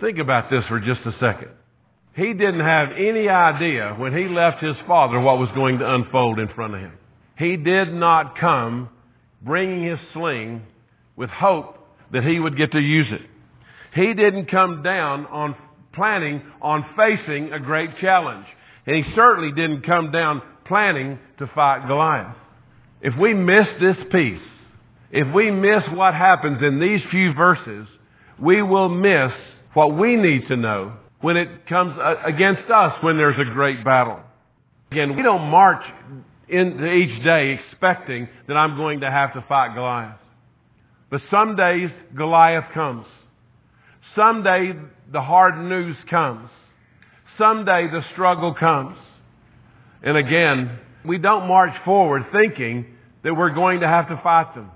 Think 0.00 0.18
about 0.18 0.50
this 0.50 0.64
for 0.66 0.80
just 0.80 1.00
a 1.04 1.12
second. 1.20 1.50
He 2.14 2.32
didn't 2.32 2.60
have 2.60 2.92
any 2.92 3.28
idea 3.28 3.94
when 3.96 4.16
he 4.16 4.24
left 4.26 4.62
his 4.62 4.76
father 4.86 5.20
what 5.20 5.38
was 5.38 5.50
going 5.54 5.78
to 5.78 5.94
unfold 5.94 6.38
in 6.38 6.48
front 6.48 6.74
of 6.74 6.80
him. 6.80 6.92
He 7.38 7.56
did 7.56 7.92
not 7.92 8.38
come 8.38 8.88
bringing 9.42 9.84
his 9.84 9.98
sling 10.12 10.62
with 11.14 11.30
hope 11.30 11.78
that 12.12 12.24
he 12.24 12.40
would 12.40 12.56
get 12.56 12.72
to 12.72 12.80
use 12.80 13.08
it. 13.10 13.22
He 13.94 14.14
didn't 14.14 14.50
come 14.50 14.82
down 14.82 15.26
on 15.26 15.56
planning 15.96 16.42
on 16.62 16.86
facing 16.96 17.52
a 17.52 17.58
great 17.58 17.90
challenge. 18.00 18.46
And 18.86 18.94
he 18.94 19.14
certainly 19.14 19.50
didn't 19.50 19.82
come 19.82 20.12
down 20.12 20.42
planning 20.64 21.18
to 21.38 21.50
fight 21.54 21.88
Goliath. 21.88 22.36
If 23.00 23.14
we 23.18 23.34
miss 23.34 23.66
this 23.80 23.96
piece, 24.12 24.40
if 25.10 25.32
we 25.34 25.50
miss 25.50 25.82
what 25.92 26.14
happens 26.14 26.62
in 26.62 26.78
these 26.78 27.00
few 27.10 27.32
verses, 27.32 27.88
we 28.40 28.62
will 28.62 28.88
miss 28.88 29.32
what 29.74 29.96
we 29.96 30.16
need 30.16 30.46
to 30.48 30.56
know 30.56 30.92
when 31.20 31.36
it 31.36 31.66
comes 31.66 31.98
uh, 31.98 32.16
against 32.24 32.70
us 32.70 33.02
when 33.02 33.16
there's 33.16 33.38
a 33.38 33.50
great 33.52 33.84
battle. 33.84 34.20
Again, 34.90 35.16
we 35.16 35.22
don't 35.22 35.48
march 35.50 35.84
into 36.48 36.92
each 36.92 37.24
day 37.24 37.58
expecting 37.58 38.28
that 38.46 38.56
I'm 38.56 38.76
going 38.76 39.00
to 39.00 39.10
have 39.10 39.32
to 39.34 39.44
fight 39.48 39.74
Goliath. 39.74 40.18
But 41.10 41.22
some 41.30 41.56
days 41.56 41.90
Goliath 42.14 42.72
comes. 42.72 43.06
Someday 44.16 44.72
the 45.12 45.20
hard 45.20 45.58
news 45.58 45.96
comes. 46.10 46.50
Someday 47.38 47.88
the 47.88 48.02
struggle 48.12 48.54
comes. 48.54 48.96
And 50.02 50.16
again, 50.16 50.78
we 51.04 51.18
don't 51.18 51.46
march 51.46 51.74
forward 51.84 52.26
thinking 52.32 52.86
that 53.22 53.34
we're 53.34 53.54
going 53.54 53.80
to 53.80 53.86
have 53.86 54.08
to 54.08 54.20
fight 54.22 54.54
them. 54.54 54.70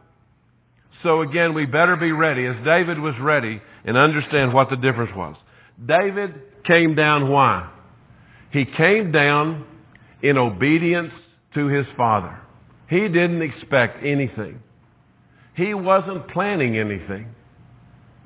So 1.02 1.22
again, 1.22 1.54
we 1.54 1.66
better 1.66 1.96
be 1.96 2.12
ready, 2.12 2.44
as 2.46 2.56
David 2.64 2.98
was 2.98 3.14
ready, 3.18 3.62
and 3.84 3.96
understand 3.96 4.52
what 4.52 4.68
the 4.68 4.76
difference 4.76 5.12
was. 5.16 5.36
David 5.84 6.34
came 6.64 6.94
down 6.94 7.30
why? 7.30 7.70
He 8.52 8.66
came 8.66 9.10
down 9.12 9.64
in 10.22 10.36
obedience 10.36 11.12
to 11.54 11.68
his 11.68 11.86
father. 11.96 12.38
He 12.88 13.00
didn't 13.00 13.40
expect 13.40 14.04
anything. 14.04 14.60
He 15.54 15.72
wasn't 15.72 16.28
planning 16.28 16.76
anything. 16.76 17.34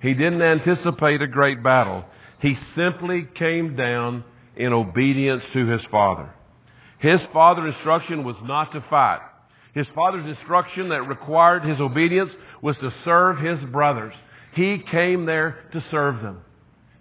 He 0.00 0.14
didn't 0.14 0.42
anticipate 0.42 1.22
a 1.22 1.26
great 1.26 1.62
battle. 1.62 2.04
He 2.40 2.58
simply 2.76 3.26
came 3.34 3.76
down 3.76 4.24
in 4.56 4.72
obedience 4.72 5.42
to 5.52 5.66
his 5.66 5.80
father. 5.90 6.30
His 6.98 7.20
father's 7.32 7.74
instruction 7.74 8.24
was 8.24 8.36
not 8.42 8.72
to 8.72 8.84
fight. 8.88 9.20
His 9.74 9.86
father's 9.94 10.26
instruction 10.26 10.90
that 10.90 11.08
required 11.08 11.64
his 11.64 11.80
obedience 11.80 12.30
was 12.62 12.76
to 12.76 12.92
serve 13.04 13.38
his 13.38 13.58
brothers. 13.70 14.14
He 14.54 14.78
came 14.90 15.26
there 15.26 15.64
to 15.72 15.84
serve 15.90 16.22
them. 16.22 16.40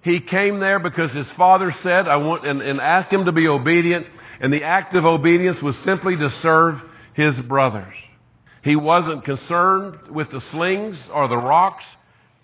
He 0.02 0.20
came 0.20 0.60
there 0.60 0.80
because 0.80 1.12
his 1.12 1.28
father 1.38 1.74
said, 1.84 2.08
I 2.08 2.18
want, 2.18 2.46
and, 2.46 2.62
and 2.62 2.82
asked 2.82 3.14
him 3.14 3.26
to 3.26 3.32
be 3.32 3.48
obedient, 3.48 4.06
and 4.42 4.52
the 4.52 4.64
act 4.64 4.96
of 4.96 5.06
obedience 5.06 5.58
was 5.62 5.76
simply 5.86 6.18
to 6.18 6.30
serve 6.42 6.76
his 7.14 7.34
brothers. 7.48 7.94
He 8.64 8.76
wasn't 8.76 9.24
concerned 9.24 10.10
with 10.10 10.30
the 10.32 10.42
slings 10.52 10.98
or 11.14 11.28
the 11.28 11.38
rocks. 11.38 11.84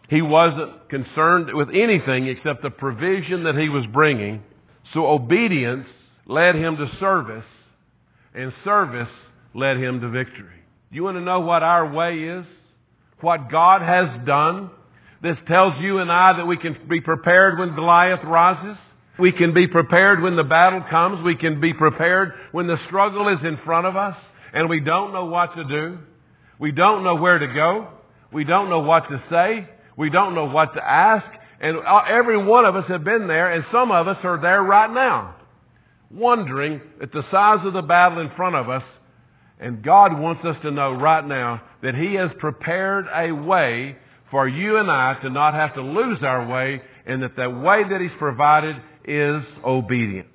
He 0.09 0.21
wasn't 0.21 0.89
concerned 0.89 1.53
with 1.53 1.69
anything 1.69 2.27
except 2.27 2.63
the 2.63 2.71
provision 2.71 3.43
that 3.43 3.55
he 3.55 3.69
was 3.69 3.85
bringing. 3.87 4.43
So 4.93 5.05
obedience 5.05 5.87
led 6.25 6.55
him 6.55 6.77
to 6.77 6.89
service, 6.99 7.45
and 8.33 8.51
service 8.63 9.09
led 9.53 9.77
him 9.77 10.01
to 10.01 10.09
victory. 10.09 10.59
You 10.91 11.03
want 11.03 11.17
to 11.17 11.21
know 11.21 11.41
what 11.41 11.61
our 11.61 11.91
way 11.91 12.23
is? 12.23 12.45
What 13.21 13.51
God 13.51 13.81
has 13.81 14.25
done? 14.25 14.71
This 15.21 15.37
tells 15.47 15.73
you 15.81 15.99
and 15.99 16.11
I 16.11 16.33
that 16.37 16.47
we 16.47 16.57
can 16.57 16.77
be 16.87 17.01
prepared 17.01 17.59
when 17.59 17.75
Goliath 17.75 18.23
rises. 18.23 18.77
We 19.19 19.31
can 19.31 19.53
be 19.53 19.67
prepared 19.67 20.21
when 20.21 20.35
the 20.35 20.43
battle 20.43 20.83
comes. 20.89 21.25
We 21.25 21.35
can 21.35 21.59
be 21.59 21.73
prepared 21.73 22.33
when 22.51 22.67
the 22.67 22.77
struggle 22.87 23.27
is 23.27 23.39
in 23.43 23.59
front 23.65 23.85
of 23.85 23.97
us 23.97 24.15
and 24.53 24.69
we 24.69 24.79
don't 24.79 25.13
know 25.13 25.25
what 25.25 25.55
to 25.55 25.63
do. 25.65 25.99
We 26.57 26.71
don't 26.71 27.03
know 27.03 27.15
where 27.15 27.37
to 27.37 27.47
go. 27.47 27.89
We 28.31 28.43
don't 28.43 28.69
know 28.69 28.79
what 28.79 29.09
to 29.09 29.21
say. 29.29 29.67
We 29.99 30.09
don't 30.09 30.33
know 30.33 30.45
what 30.45 30.75
to 30.75 30.83
ask. 30.83 31.25
And 31.59 31.75
every 32.07 32.41
one 32.41 32.63
of 32.63 32.77
us 32.77 32.85
have 32.87 33.03
been 33.03 33.27
there 33.27 33.51
and 33.51 33.65
some 33.69 33.91
of 33.91 34.07
us 34.07 34.17
are 34.23 34.39
there 34.41 34.63
right 34.63 34.89
now, 34.89 35.35
wondering 36.09 36.79
at 37.01 37.11
the 37.11 37.25
size 37.29 37.65
of 37.65 37.73
the 37.73 37.81
battle 37.81 38.19
in 38.19 38.31
front 38.37 38.55
of 38.55 38.69
us. 38.69 38.83
And 39.59 39.83
God 39.83 40.17
wants 40.17 40.45
us 40.45 40.55
to 40.61 40.71
know 40.71 40.93
right 40.93 41.27
now 41.27 41.61
that 41.83 41.95
He 41.95 42.13
has 42.13 42.31
prepared 42.39 43.07
a 43.13 43.33
way 43.33 43.97
for 44.31 44.47
you 44.47 44.77
and 44.77 44.89
I 44.89 45.15
to 45.21 45.29
not 45.29 45.53
have 45.53 45.73
to 45.73 45.81
lose 45.81 46.19
our 46.23 46.47
way 46.47 46.81
and 47.05 47.21
that 47.21 47.35
the 47.35 47.49
way 47.49 47.83
that 47.83 47.99
He's 47.99 48.17
provided 48.17 48.77
is 49.03 49.43
obedience. 49.65 50.29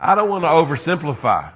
I 0.00 0.14
don't 0.14 0.30
want 0.30 0.44
to 0.44 0.48
oversimplify. 0.48 1.52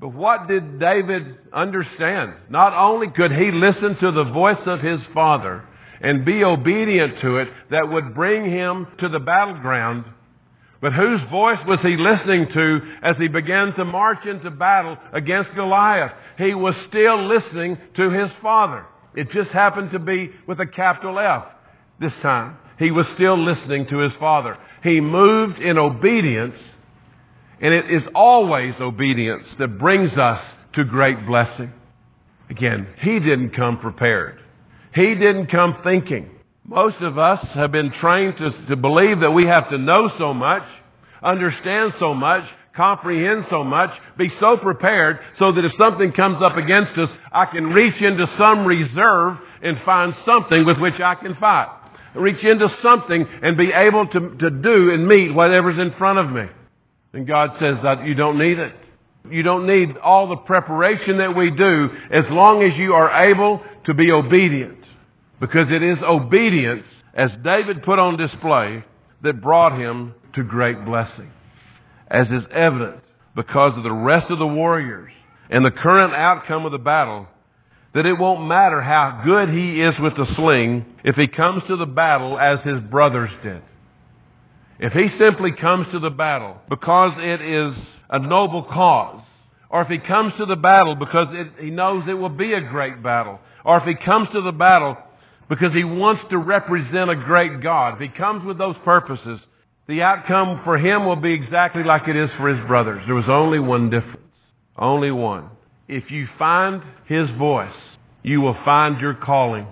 But 0.00 0.08
what 0.08 0.48
did 0.48 0.80
David 0.80 1.38
understand? 1.52 2.32
Not 2.48 2.72
only 2.72 3.10
could 3.10 3.30
he 3.30 3.52
listen 3.52 3.96
to 4.00 4.10
the 4.10 4.24
voice 4.24 4.62
of 4.66 4.80
his 4.80 4.98
father 5.14 5.64
and 6.00 6.24
be 6.24 6.44
obedient 6.44 7.20
to 7.20 7.36
it 7.36 7.48
that 7.70 7.88
would 7.88 8.14
bring 8.14 8.50
him 8.50 8.86
to 8.98 9.08
the 9.08 9.20
battleground, 9.20 10.04
but 10.80 10.94
whose 10.94 11.20
voice 11.30 11.58
was 11.66 11.78
he 11.82 11.96
listening 11.96 12.48
to 12.54 12.80
as 13.02 13.16
he 13.18 13.28
began 13.28 13.74
to 13.74 13.84
march 13.84 14.24
into 14.24 14.50
battle 14.50 14.96
against 15.12 15.54
Goliath? 15.54 16.12
He 16.38 16.54
was 16.54 16.74
still 16.88 17.26
listening 17.26 17.76
to 17.96 18.10
his 18.10 18.30
father. 18.40 18.86
It 19.14 19.30
just 19.32 19.50
happened 19.50 19.90
to 19.90 19.98
be 19.98 20.30
with 20.46 20.58
a 20.60 20.66
capital 20.66 21.18
F 21.18 21.44
this 22.00 22.12
time. 22.22 22.56
He 22.78 22.90
was 22.90 23.04
still 23.14 23.36
listening 23.36 23.86
to 23.88 23.98
his 23.98 24.12
father. 24.18 24.56
He 24.82 25.02
moved 25.02 25.58
in 25.58 25.76
obedience, 25.76 26.56
and 27.60 27.74
it 27.74 27.90
is 27.90 28.02
always 28.14 28.74
obedience 28.80 29.44
that 29.58 29.78
brings 29.78 30.16
us 30.16 30.42
to 30.74 30.84
great 30.84 31.26
blessing. 31.26 31.72
Again, 32.48 32.86
he 33.00 33.20
didn't 33.20 33.50
come 33.50 33.78
prepared. 33.78 34.39
He 34.94 35.14
didn't 35.14 35.48
come 35.48 35.78
thinking. 35.84 36.30
Most 36.64 36.96
of 37.00 37.18
us 37.18 37.44
have 37.54 37.72
been 37.72 37.92
trained 38.00 38.36
to, 38.38 38.66
to 38.68 38.76
believe 38.76 39.20
that 39.20 39.30
we 39.30 39.46
have 39.46 39.70
to 39.70 39.78
know 39.78 40.10
so 40.18 40.34
much, 40.34 40.62
understand 41.22 41.94
so 41.98 42.14
much, 42.14 42.44
comprehend 42.76 43.46
so 43.50 43.64
much, 43.64 43.90
be 44.16 44.30
so 44.40 44.56
prepared 44.56 45.18
so 45.38 45.52
that 45.52 45.64
if 45.64 45.72
something 45.80 46.12
comes 46.12 46.42
up 46.42 46.56
against 46.56 46.96
us, 46.98 47.08
I 47.32 47.46
can 47.46 47.66
reach 47.66 48.00
into 48.00 48.26
some 48.42 48.64
reserve 48.64 49.38
and 49.62 49.78
find 49.84 50.14
something 50.24 50.64
with 50.64 50.78
which 50.78 51.00
I 51.00 51.14
can 51.16 51.34
fight 51.36 51.76
reach 52.14 52.42
into 52.42 52.68
something 52.82 53.26
and 53.42 53.56
be 53.56 53.72
able 53.72 54.06
to, 54.06 54.36
to 54.36 54.50
do 54.50 54.90
and 54.90 55.06
meet 55.06 55.32
whatever's 55.32 55.78
in 55.78 55.92
front 55.96 56.18
of 56.18 56.30
me. 56.30 56.44
And 57.12 57.26
God 57.26 57.50
says 57.60 57.76
that 57.82 58.06
you 58.06 58.14
don't 58.14 58.38
need 58.38 58.58
it. 58.58 58.74
You 59.30 59.42
don't 59.42 59.66
need 59.66 59.96
all 59.98 60.28
the 60.28 60.36
preparation 60.36 61.18
that 61.18 61.36
we 61.36 61.50
do 61.50 61.90
as 62.10 62.24
long 62.30 62.62
as 62.62 62.76
you 62.78 62.94
are 62.94 63.28
able 63.28 63.62
to 63.84 63.94
be 63.94 64.10
obedient. 64.10 64.78
Because 65.40 65.70
it 65.70 65.82
is 65.82 65.98
obedience, 66.02 66.84
as 67.14 67.30
David 67.42 67.82
put 67.82 67.98
on 67.98 68.16
display, 68.16 68.84
that 69.22 69.40
brought 69.40 69.78
him 69.78 70.14
to 70.34 70.42
great 70.42 70.84
blessing. 70.84 71.30
As 72.08 72.26
is 72.28 72.44
evident 72.52 73.00
because 73.34 73.76
of 73.76 73.82
the 73.82 73.92
rest 73.92 74.30
of 74.30 74.38
the 74.38 74.46
warriors 74.46 75.12
and 75.48 75.64
the 75.64 75.70
current 75.70 76.14
outcome 76.14 76.66
of 76.66 76.72
the 76.72 76.78
battle 76.78 77.26
that 77.94 78.06
it 78.06 78.12
won't 78.12 78.46
matter 78.46 78.80
how 78.80 79.22
good 79.24 79.48
he 79.48 79.80
is 79.80 79.94
with 79.98 80.16
the 80.16 80.26
sling 80.36 80.84
if 81.04 81.16
he 81.16 81.26
comes 81.26 81.62
to 81.66 81.76
the 81.76 81.86
battle 81.86 82.38
as 82.38 82.60
his 82.60 82.80
brothers 82.80 83.30
did. 83.42 83.62
If 84.78 84.92
he 84.92 85.08
simply 85.18 85.52
comes 85.52 85.86
to 85.92 85.98
the 85.98 86.10
battle 86.10 86.56
because 86.68 87.12
it 87.18 87.40
is 87.42 87.74
a 88.08 88.18
noble 88.18 88.62
cause, 88.62 89.22
or 89.68 89.82
if 89.82 89.88
he 89.88 89.98
comes 89.98 90.32
to 90.38 90.46
the 90.46 90.56
battle 90.56 90.94
because 90.94 91.28
it, 91.30 91.48
he 91.60 91.70
knows 91.70 92.04
it 92.08 92.14
will 92.14 92.28
be 92.28 92.52
a 92.52 92.60
great 92.60 93.02
battle, 93.02 93.40
or 93.64 93.78
if 93.78 93.84
he 93.84 93.94
comes 93.94 94.28
to 94.32 94.40
the 94.40 94.52
battle 94.52 94.96
because 95.50 95.74
he 95.74 95.84
wants 95.84 96.22
to 96.30 96.38
represent 96.38 97.10
a 97.10 97.16
great 97.16 97.60
God, 97.60 97.94
if 97.94 98.00
he 98.00 98.08
comes 98.08 98.46
with 98.46 98.56
those 98.56 98.76
purposes, 98.82 99.38
the 99.86 100.00
outcome 100.00 100.62
for 100.64 100.78
him 100.78 101.04
will 101.04 101.16
be 101.16 101.34
exactly 101.34 101.82
like 101.82 102.08
it 102.08 102.16
is 102.16 102.30
for 102.38 102.48
his 102.48 102.66
brothers. 102.66 103.02
There 103.04 103.14
was 103.14 103.28
only 103.28 103.58
one 103.58 103.90
difference. 103.90 104.20
Only 104.80 105.10
one. 105.10 105.50
If 105.88 106.10
you 106.10 106.26
find 106.38 106.82
His 107.06 107.28
voice, 107.36 107.74
you 108.22 108.40
will 108.40 108.56
find 108.64 109.00
your 109.00 109.14
calling. 109.14 109.66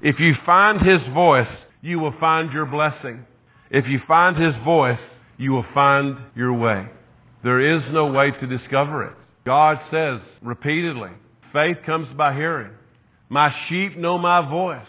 If 0.00 0.20
you 0.20 0.34
find 0.46 0.80
His 0.80 1.00
voice, 1.12 1.48
you 1.82 1.98
will 1.98 2.14
find 2.20 2.52
your 2.52 2.66
blessing. 2.66 3.26
If 3.70 3.86
you 3.88 4.00
find 4.06 4.36
His 4.36 4.54
voice, 4.64 5.00
you 5.38 5.50
will 5.50 5.66
find 5.74 6.16
your 6.36 6.52
way. 6.52 6.86
There 7.42 7.60
is 7.60 7.82
no 7.92 8.12
way 8.12 8.30
to 8.30 8.46
discover 8.46 9.04
it. 9.04 9.14
God 9.44 9.80
says 9.90 10.20
repeatedly, 10.40 11.10
faith 11.52 11.78
comes 11.84 12.08
by 12.16 12.34
hearing. 12.34 12.70
My 13.28 13.54
sheep 13.68 13.96
know 13.96 14.18
my 14.18 14.48
voice. 14.48 14.86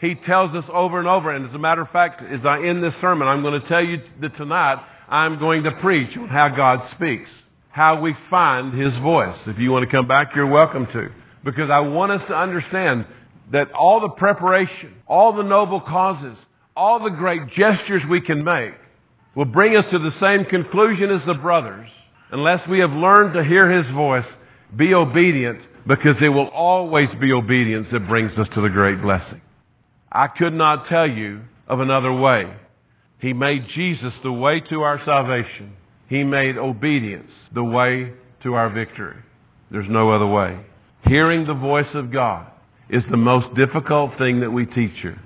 He 0.00 0.14
tells 0.14 0.54
us 0.54 0.64
over 0.72 0.98
and 0.98 1.08
over, 1.08 1.30
and 1.30 1.48
as 1.48 1.54
a 1.54 1.58
matter 1.58 1.82
of 1.82 1.90
fact, 1.90 2.22
as 2.22 2.44
I 2.44 2.62
end 2.64 2.82
this 2.82 2.94
sermon, 3.00 3.28
I'm 3.28 3.42
going 3.42 3.60
to 3.60 3.68
tell 3.68 3.84
you 3.84 4.02
that 4.20 4.36
tonight 4.36 4.84
I'm 5.08 5.38
going 5.38 5.62
to 5.64 5.72
preach 5.80 6.16
on 6.16 6.28
how 6.28 6.48
God 6.48 6.80
speaks 6.94 7.28
how 7.74 8.00
we 8.00 8.14
find 8.30 8.72
His 8.72 8.96
voice. 9.02 9.36
If 9.48 9.58
you 9.58 9.72
want 9.72 9.84
to 9.84 9.90
come 9.90 10.06
back, 10.06 10.30
you're 10.36 10.46
welcome 10.46 10.86
to. 10.92 11.08
Because 11.44 11.70
I 11.70 11.80
want 11.80 12.12
us 12.12 12.22
to 12.28 12.34
understand 12.34 13.04
that 13.50 13.72
all 13.72 14.00
the 14.00 14.10
preparation, 14.10 14.94
all 15.08 15.32
the 15.32 15.42
noble 15.42 15.80
causes, 15.80 16.36
all 16.76 17.02
the 17.02 17.10
great 17.10 17.48
gestures 17.48 18.02
we 18.08 18.20
can 18.20 18.44
make 18.44 18.74
will 19.34 19.44
bring 19.44 19.76
us 19.76 19.84
to 19.90 19.98
the 19.98 20.12
same 20.20 20.44
conclusion 20.44 21.10
as 21.10 21.20
the 21.26 21.34
brothers 21.34 21.90
unless 22.30 22.66
we 22.68 22.78
have 22.78 22.92
learned 22.92 23.34
to 23.34 23.42
hear 23.42 23.68
His 23.68 23.92
voice, 23.92 24.24
be 24.76 24.94
obedient, 24.94 25.58
because 25.84 26.14
it 26.22 26.28
will 26.28 26.48
always 26.48 27.08
be 27.20 27.32
obedience 27.32 27.88
that 27.90 28.06
brings 28.06 28.38
us 28.38 28.46
to 28.54 28.60
the 28.60 28.70
great 28.70 29.02
blessing. 29.02 29.40
I 30.14 30.28
could 30.28 30.54
not 30.54 30.86
tell 30.86 31.10
you 31.10 31.42
of 31.66 31.80
another 31.80 32.12
way. 32.12 32.54
He 33.18 33.32
made 33.32 33.66
Jesus 33.74 34.12
the 34.22 34.32
way 34.32 34.60
to 34.60 34.82
our 34.82 35.00
salvation. 35.04 35.74
He 36.08 36.22
made 36.22 36.56
obedience 36.56 37.30
the 37.52 37.64
way 37.64 38.12
to 38.44 38.54
our 38.54 38.70
victory. 38.70 39.16
There's 39.70 39.88
no 39.88 40.10
other 40.10 40.26
way. 40.26 40.60
Hearing 41.06 41.46
the 41.46 41.54
voice 41.54 41.92
of 41.94 42.12
God 42.12 42.46
is 42.88 43.02
the 43.10 43.16
most 43.16 43.54
difficult 43.56 44.16
thing 44.16 44.40
that 44.40 44.52
we 44.52 44.66
teach 44.66 45.02
you. 45.02 45.16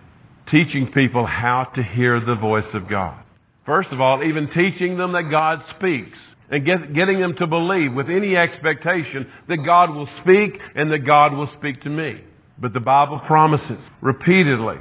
Teaching 0.50 0.90
people 0.92 1.26
how 1.26 1.64
to 1.74 1.82
hear 1.82 2.18
the 2.20 2.36
voice 2.36 2.72
of 2.72 2.88
God. 2.88 3.22
First 3.66 3.90
of 3.90 4.00
all, 4.00 4.24
even 4.24 4.48
teaching 4.48 4.96
them 4.96 5.12
that 5.12 5.30
God 5.30 5.62
speaks 5.76 6.16
and 6.50 6.64
get, 6.64 6.94
getting 6.94 7.20
them 7.20 7.34
to 7.36 7.46
believe 7.46 7.92
with 7.92 8.08
any 8.08 8.36
expectation 8.36 9.30
that 9.48 9.58
God 9.58 9.90
will 9.90 10.08
speak 10.22 10.58
and 10.74 10.90
that 10.90 11.00
God 11.00 11.34
will 11.34 11.50
speak 11.58 11.82
to 11.82 11.90
me. 11.90 12.22
But 12.60 12.72
the 12.72 12.80
Bible 12.80 13.20
promises 13.26 13.78
repeatedly, 14.00 14.78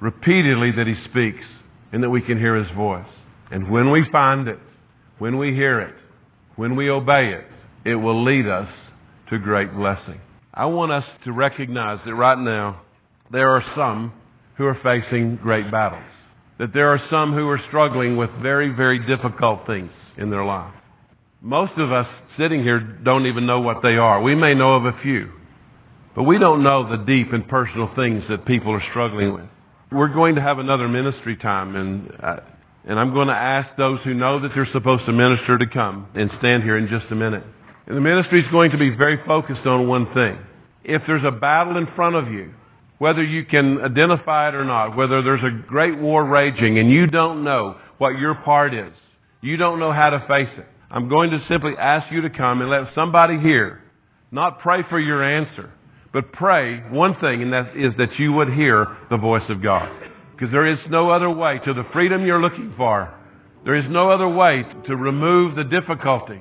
repeatedly 0.00 0.72
that 0.72 0.86
He 0.86 0.94
speaks 1.10 1.44
and 1.92 2.02
that 2.02 2.10
we 2.10 2.20
can 2.20 2.38
hear 2.38 2.56
His 2.56 2.70
voice. 2.76 3.08
And 3.50 3.70
when 3.70 3.90
we 3.90 4.08
find 4.10 4.46
it, 4.48 4.58
when 5.18 5.38
we 5.38 5.54
hear 5.54 5.80
it, 5.80 5.94
when 6.56 6.76
we 6.76 6.90
obey 6.90 7.32
it, 7.32 7.46
it 7.84 7.96
will 7.96 8.22
lead 8.22 8.46
us 8.46 8.68
to 9.30 9.38
great 9.38 9.72
blessing. 9.74 10.20
I 10.52 10.66
want 10.66 10.92
us 10.92 11.04
to 11.24 11.32
recognize 11.32 12.00
that 12.04 12.14
right 12.14 12.38
now 12.38 12.82
there 13.30 13.50
are 13.50 13.64
some 13.76 14.12
who 14.56 14.66
are 14.66 14.78
facing 14.82 15.36
great 15.36 15.70
battles. 15.70 16.02
That 16.58 16.74
there 16.74 16.88
are 16.88 17.00
some 17.10 17.32
who 17.32 17.48
are 17.48 17.60
struggling 17.68 18.16
with 18.16 18.30
very, 18.42 18.70
very 18.70 18.98
difficult 19.06 19.66
things 19.66 19.92
in 20.16 20.30
their 20.30 20.44
life. 20.44 20.74
Most 21.40 21.72
of 21.76 21.92
us 21.92 22.08
sitting 22.36 22.64
here 22.64 22.80
don't 22.80 23.26
even 23.26 23.46
know 23.46 23.60
what 23.60 23.82
they 23.82 23.96
are. 23.96 24.20
We 24.20 24.34
may 24.34 24.54
know 24.54 24.74
of 24.74 24.84
a 24.84 24.98
few, 25.00 25.30
but 26.18 26.24
we 26.24 26.36
don't 26.36 26.64
know 26.64 26.90
the 26.90 27.04
deep 27.04 27.32
and 27.32 27.46
personal 27.46 27.88
things 27.94 28.24
that 28.28 28.44
people 28.44 28.72
are 28.72 28.82
struggling 28.90 29.34
with. 29.34 29.44
We're 29.92 30.12
going 30.12 30.34
to 30.34 30.40
have 30.40 30.58
another 30.58 30.88
ministry 30.88 31.36
time, 31.36 31.76
and 31.76 32.12
uh, 32.20 32.40
and 32.84 32.98
I'm 32.98 33.14
going 33.14 33.28
to 33.28 33.36
ask 33.36 33.68
those 33.76 34.00
who 34.02 34.14
know 34.14 34.40
that 34.40 34.50
they're 34.52 34.66
supposed 34.72 35.06
to 35.06 35.12
minister 35.12 35.56
to 35.56 35.66
come 35.68 36.08
and 36.16 36.28
stand 36.40 36.64
here 36.64 36.76
in 36.76 36.88
just 36.88 37.06
a 37.12 37.14
minute. 37.14 37.44
And 37.86 37.96
the 37.96 38.00
ministry 38.00 38.40
is 38.40 38.50
going 38.50 38.72
to 38.72 38.78
be 38.78 38.90
very 38.90 39.24
focused 39.28 39.64
on 39.64 39.86
one 39.86 40.12
thing. 40.12 40.36
If 40.82 41.02
there's 41.06 41.22
a 41.22 41.30
battle 41.30 41.76
in 41.76 41.86
front 41.94 42.16
of 42.16 42.26
you, 42.32 42.52
whether 42.98 43.22
you 43.22 43.44
can 43.44 43.80
identify 43.80 44.48
it 44.48 44.56
or 44.56 44.64
not, 44.64 44.96
whether 44.96 45.22
there's 45.22 45.44
a 45.44 45.68
great 45.68 45.96
war 46.00 46.24
raging 46.24 46.80
and 46.80 46.90
you 46.90 47.06
don't 47.06 47.44
know 47.44 47.76
what 47.98 48.18
your 48.18 48.34
part 48.34 48.74
is, 48.74 48.92
you 49.40 49.56
don't 49.56 49.78
know 49.78 49.92
how 49.92 50.10
to 50.10 50.18
face 50.26 50.50
it, 50.58 50.66
I'm 50.90 51.08
going 51.08 51.30
to 51.30 51.40
simply 51.46 51.76
ask 51.78 52.10
you 52.10 52.22
to 52.22 52.30
come 52.30 52.60
and 52.60 52.68
let 52.68 52.92
somebody 52.92 53.38
here 53.38 53.84
not 54.32 54.58
pray 54.58 54.82
for 54.90 54.98
your 54.98 55.22
answer, 55.22 55.70
but 56.12 56.32
pray 56.32 56.78
one 56.90 57.14
thing, 57.20 57.42
and 57.42 57.52
that 57.52 57.76
is 57.76 57.92
that 57.98 58.18
you 58.18 58.32
would 58.32 58.52
hear 58.52 58.86
the 59.10 59.16
voice 59.16 59.48
of 59.48 59.62
God. 59.62 59.90
Because 60.32 60.50
there 60.52 60.66
is 60.66 60.78
no 60.88 61.10
other 61.10 61.30
way 61.30 61.58
to 61.64 61.74
the 61.74 61.84
freedom 61.92 62.24
you're 62.24 62.40
looking 62.40 62.72
for. 62.76 63.12
There 63.64 63.74
is 63.74 63.84
no 63.88 64.10
other 64.10 64.28
way 64.28 64.64
to 64.86 64.96
remove 64.96 65.56
the 65.56 65.64
difficulty 65.64 66.40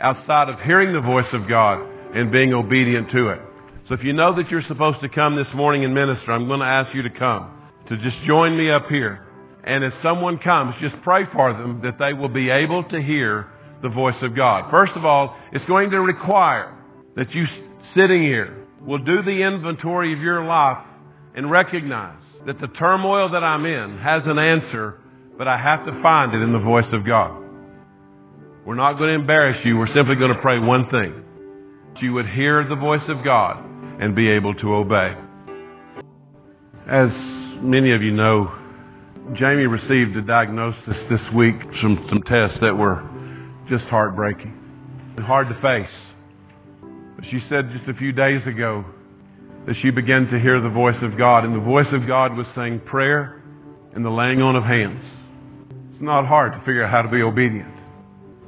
outside 0.00 0.48
of 0.48 0.60
hearing 0.60 0.92
the 0.92 1.00
voice 1.00 1.28
of 1.32 1.48
God 1.48 1.86
and 2.14 2.32
being 2.32 2.52
obedient 2.52 3.10
to 3.12 3.28
it. 3.28 3.40
So 3.88 3.94
if 3.94 4.02
you 4.02 4.12
know 4.12 4.34
that 4.34 4.50
you're 4.50 4.62
supposed 4.66 5.00
to 5.02 5.08
come 5.08 5.36
this 5.36 5.46
morning 5.54 5.84
and 5.84 5.94
minister, 5.94 6.32
I'm 6.32 6.48
going 6.48 6.60
to 6.60 6.66
ask 6.66 6.94
you 6.94 7.02
to 7.02 7.10
come, 7.10 7.50
to 7.88 7.96
just 7.98 8.16
join 8.26 8.56
me 8.56 8.70
up 8.70 8.86
here. 8.88 9.24
And 9.64 9.84
as 9.84 9.92
someone 10.02 10.38
comes, 10.38 10.74
just 10.80 10.96
pray 11.02 11.24
for 11.32 11.52
them 11.52 11.80
that 11.84 11.98
they 11.98 12.12
will 12.12 12.28
be 12.28 12.50
able 12.50 12.82
to 12.84 13.00
hear 13.00 13.48
the 13.82 13.88
voice 13.88 14.16
of 14.22 14.34
God. 14.34 14.70
First 14.70 14.92
of 14.96 15.04
all, 15.04 15.36
it's 15.52 15.64
going 15.66 15.90
to 15.90 16.00
require 16.00 16.74
that 17.14 17.32
you 17.34 17.46
sitting 17.94 18.22
here 18.22 18.65
will 18.86 18.98
do 18.98 19.22
the 19.22 19.42
inventory 19.42 20.12
of 20.12 20.20
your 20.20 20.44
life 20.44 20.84
and 21.34 21.50
recognize 21.50 22.22
that 22.46 22.60
the 22.60 22.68
turmoil 22.68 23.28
that 23.30 23.42
I'm 23.42 23.66
in 23.66 23.98
has 23.98 24.22
an 24.26 24.38
answer, 24.38 25.00
but 25.36 25.48
I 25.48 25.58
have 25.58 25.84
to 25.86 26.02
find 26.02 26.34
it 26.34 26.40
in 26.40 26.52
the 26.52 26.60
voice 26.60 26.86
of 26.92 27.04
God. 27.04 27.42
We're 28.64 28.76
not 28.76 28.94
going 28.94 29.08
to 29.08 29.14
embarrass 29.14 29.64
you. 29.64 29.76
We're 29.76 29.92
simply 29.94 30.14
going 30.14 30.32
to 30.32 30.40
pray 30.40 30.58
one 30.58 30.88
thing. 30.90 31.22
That 31.92 32.02
you 32.02 32.12
would 32.14 32.28
hear 32.28 32.66
the 32.66 32.76
voice 32.76 33.02
of 33.08 33.24
God 33.24 33.64
and 34.00 34.14
be 34.14 34.28
able 34.28 34.54
to 34.54 34.74
obey. 34.74 35.14
As 36.88 37.10
many 37.62 37.92
of 37.92 38.02
you 38.02 38.12
know, 38.12 38.52
Jamie 39.32 39.66
received 39.66 40.16
a 40.16 40.22
diagnosis 40.22 40.96
this 41.10 41.20
week, 41.34 41.56
from 41.80 42.06
some 42.08 42.22
tests 42.26 42.58
that 42.60 42.76
were 42.76 43.02
just 43.68 43.84
heartbreaking 43.86 44.54
and 45.16 45.26
hard 45.26 45.48
to 45.48 45.60
face. 45.60 45.90
She 47.30 47.42
said 47.48 47.70
just 47.72 47.88
a 47.88 47.94
few 47.94 48.12
days 48.12 48.46
ago 48.46 48.84
that 49.66 49.74
she 49.82 49.90
began 49.90 50.26
to 50.28 50.38
hear 50.38 50.60
the 50.60 50.68
voice 50.68 50.96
of 51.02 51.18
God, 51.18 51.44
and 51.44 51.54
the 51.54 51.60
voice 51.60 51.88
of 51.92 52.06
God 52.06 52.36
was 52.36 52.46
saying 52.54 52.80
prayer 52.80 53.42
and 53.94 54.04
the 54.04 54.10
laying 54.10 54.40
on 54.40 54.54
of 54.54 54.62
hands. 54.62 55.04
It's 55.92 56.02
not 56.02 56.26
hard 56.26 56.52
to 56.52 56.58
figure 56.60 56.84
out 56.84 56.90
how 56.90 57.02
to 57.02 57.08
be 57.08 57.22
obedient. 57.22 57.74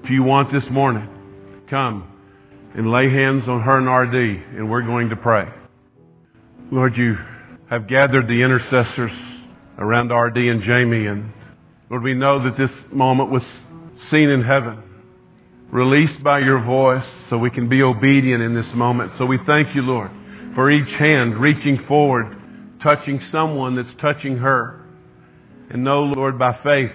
If 0.05 0.11
you 0.11 0.23
want 0.23 0.53
this 0.53 0.63
morning, 0.71 1.09
come 1.69 2.13
and 2.75 2.93
lay 2.93 3.11
hands 3.11 3.49
on 3.49 3.63
her 3.63 3.79
and 3.79 3.89
RD, 3.89 4.59
and 4.59 4.71
we're 4.71 4.83
going 4.83 5.09
to 5.09 5.17
pray. 5.17 5.49
Lord, 6.71 6.97
you 6.97 7.17
have 7.71 7.89
gathered 7.89 8.29
the 8.29 8.43
intercessors 8.43 9.13
around 9.77 10.13
RD 10.13 10.37
and 10.37 10.63
Jamie, 10.63 11.07
and 11.07 11.33
Lord, 11.91 12.03
we 12.05 12.15
know 12.15 12.45
that 12.45 12.57
this 12.57 12.71
moment 12.93 13.31
was 13.31 13.43
seen 14.11 14.29
in 14.29 14.43
heaven, 14.43 14.83
released 15.71 16.23
by 16.23 16.39
your 16.39 16.65
voice, 16.65 17.05
so 17.29 17.39
we 17.39 17.51
can 17.51 17.69
be 17.69 17.83
obedient 17.83 18.43
in 18.43 18.55
this 18.55 18.67
moment. 18.75 19.13
So 19.19 19.27
we 19.27 19.39
thank 19.47 19.75
you, 19.75 19.83
Lord, 19.83 20.11
for 20.55 20.71
each 20.71 20.89
hand 20.99 21.39
reaching 21.39 21.85
forward, 21.87 22.37
touching 22.83 23.21
someone 23.31 23.77
that's 23.77 24.01
touching 24.01 24.39
her. 24.39 24.85
And 25.71 25.85
know, 25.85 26.05
Lord, 26.05 26.39
by 26.39 26.59
faith, 26.63 26.91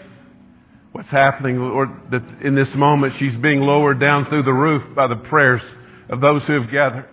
what's 0.91 1.09
happening, 1.09 1.59
Lord, 1.59 1.89
that 2.11 2.23
in 2.43 2.55
this 2.55 2.69
moment 2.75 3.13
she's 3.19 3.35
being 3.41 3.61
lowered 3.61 3.99
down 3.99 4.25
through 4.29 4.43
the 4.43 4.53
roof 4.53 4.83
by 4.95 5.07
the 5.07 5.15
prayers 5.15 5.61
of 6.09 6.21
those 6.21 6.41
who 6.47 6.59
have 6.59 6.71
gathered 6.71 7.07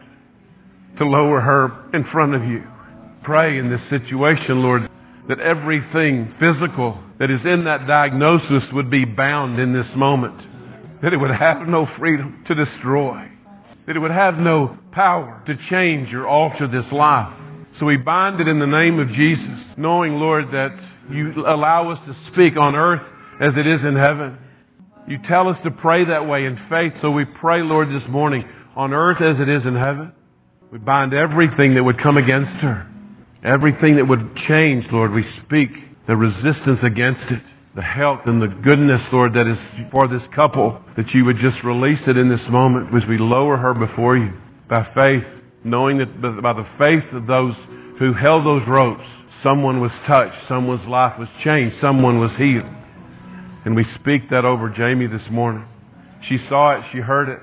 to 0.98 1.04
lower 1.04 1.40
her 1.40 1.90
in 1.94 2.04
front 2.10 2.34
of 2.34 2.42
you. 2.44 2.64
Pray 3.22 3.58
in 3.58 3.70
this 3.70 3.80
situation, 3.90 4.62
Lord, 4.62 4.88
that 5.28 5.40
everything 5.40 6.34
physical 6.40 6.98
that 7.18 7.30
is 7.30 7.40
in 7.44 7.64
that 7.64 7.86
diagnosis 7.86 8.64
would 8.72 8.90
be 8.90 9.04
bound 9.04 9.58
in 9.60 9.72
this 9.72 9.86
moment. 9.94 10.40
That 11.02 11.12
it 11.12 11.16
would 11.16 11.30
have 11.30 11.66
no 11.68 11.86
freedom 11.98 12.44
to 12.46 12.54
destroy. 12.54 13.28
That 13.86 13.96
it 13.96 13.98
would 13.98 14.10
have 14.10 14.38
no 14.38 14.76
power 14.92 15.42
to 15.46 15.56
change 15.68 16.12
or 16.12 16.26
alter 16.26 16.66
this 16.68 16.90
life. 16.92 17.32
So 17.78 17.86
we 17.86 17.96
bind 17.96 18.40
it 18.40 18.48
in 18.48 18.58
the 18.58 18.66
name 18.66 18.98
of 18.98 19.08
Jesus, 19.08 19.64
knowing, 19.76 20.14
Lord, 20.14 20.52
that 20.52 20.70
you 21.10 21.32
allow 21.46 21.90
us 21.90 21.98
to 22.06 22.16
speak 22.32 22.56
on 22.56 22.76
earth 22.76 23.02
as 23.40 23.52
it 23.56 23.66
is 23.66 23.80
in 23.80 23.96
heaven. 23.96 24.38
You 25.08 25.18
tell 25.26 25.48
us 25.48 25.56
to 25.64 25.70
pray 25.70 26.04
that 26.04 26.28
way 26.28 26.44
in 26.44 26.58
faith, 26.68 26.92
so 27.00 27.10
we 27.10 27.24
pray, 27.24 27.62
Lord, 27.62 27.88
this 27.88 28.08
morning, 28.08 28.44
on 28.76 28.92
earth 28.92 29.20
as 29.20 29.40
it 29.40 29.48
is 29.48 29.62
in 29.64 29.74
heaven. 29.74 30.12
We 30.70 30.78
bind 30.78 31.14
everything 31.14 31.74
that 31.74 31.82
would 31.82 32.00
come 32.00 32.16
against 32.16 32.60
her. 32.62 32.86
Everything 33.42 33.96
that 33.96 34.06
would 34.06 34.36
change, 34.48 34.84
Lord, 34.92 35.12
we 35.12 35.24
speak 35.44 35.70
the 36.06 36.14
resistance 36.14 36.80
against 36.82 37.30
it. 37.30 37.42
The 37.80 37.86
health 37.86 38.20
and 38.26 38.42
the 38.42 38.46
goodness, 38.46 39.00
Lord, 39.10 39.32
that 39.32 39.46
is 39.46 39.56
for 39.90 40.06
this 40.06 40.20
couple, 40.36 40.78
that 40.98 41.14
you 41.14 41.24
would 41.24 41.38
just 41.38 41.64
release 41.64 42.00
it 42.06 42.18
in 42.18 42.28
this 42.28 42.46
moment 42.50 42.94
as 42.94 43.08
we 43.08 43.16
lower 43.16 43.56
her 43.56 43.72
before 43.72 44.18
you 44.18 44.34
by 44.68 44.86
faith, 44.94 45.24
knowing 45.64 45.96
that 45.96 46.20
by 46.42 46.52
the 46.52 46.66
faith 46.78 47.04
of 47.14 47.26
those 47.26 47.54
who 47.98 48.12
held 48.12 48.44
those 48.44 48.68
ropes, 48.68 49.06
someone 49.42 49.80
was 49.80 49.92
touched, 50.06 50.36
someone's 50.46 50.86
life 50.86 51.18
was 51.18 51.28
changed, 51.42 51.74
someone 51.80 52.20
was 52.20 52.30
healed. 52.36 52.68
And 53.64 53.74
we 53.74 53.86
speak 53.98 54.28
that 54.28 54.44
over 54.44 54.68
Jamie 54.68 55.06
this 55.06 55.30
morning. 55.30 55.66
She 56.28 56.36
saw 56.50 56.72
it, 56.72 56.84
she 56.92 56.98
heard 56.98 57.30
it. 57.30 57.40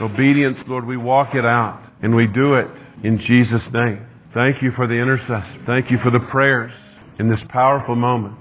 Obedience, 0.00 0.58
Lord, 0.68 0.86
we 0.86 0.96
walk 0.96 1.34
it 1.34 1.44
out 1.44 1.82
and 2.00 2.14
we 2.14 2.28
do 2.28 2.54
it 2.54 2.68
in 3.02 3.18
Jesus' 3.18 3.66
name. 3.72 4.06
Thank 4.32 4.62
you 4.62 4.70
for 4.76 4.86
the 4.86 4.94
intercessor. 4.94 5.64
Thank 5.66 5.90
you 5.90 5.98
for 5.98 6.12
the 6.12 6.20
prayers 6.20 6.70
in 7.18 7.28
this 7.28 7.40
powerful 7.48 7.96
moment. 7.96 8.36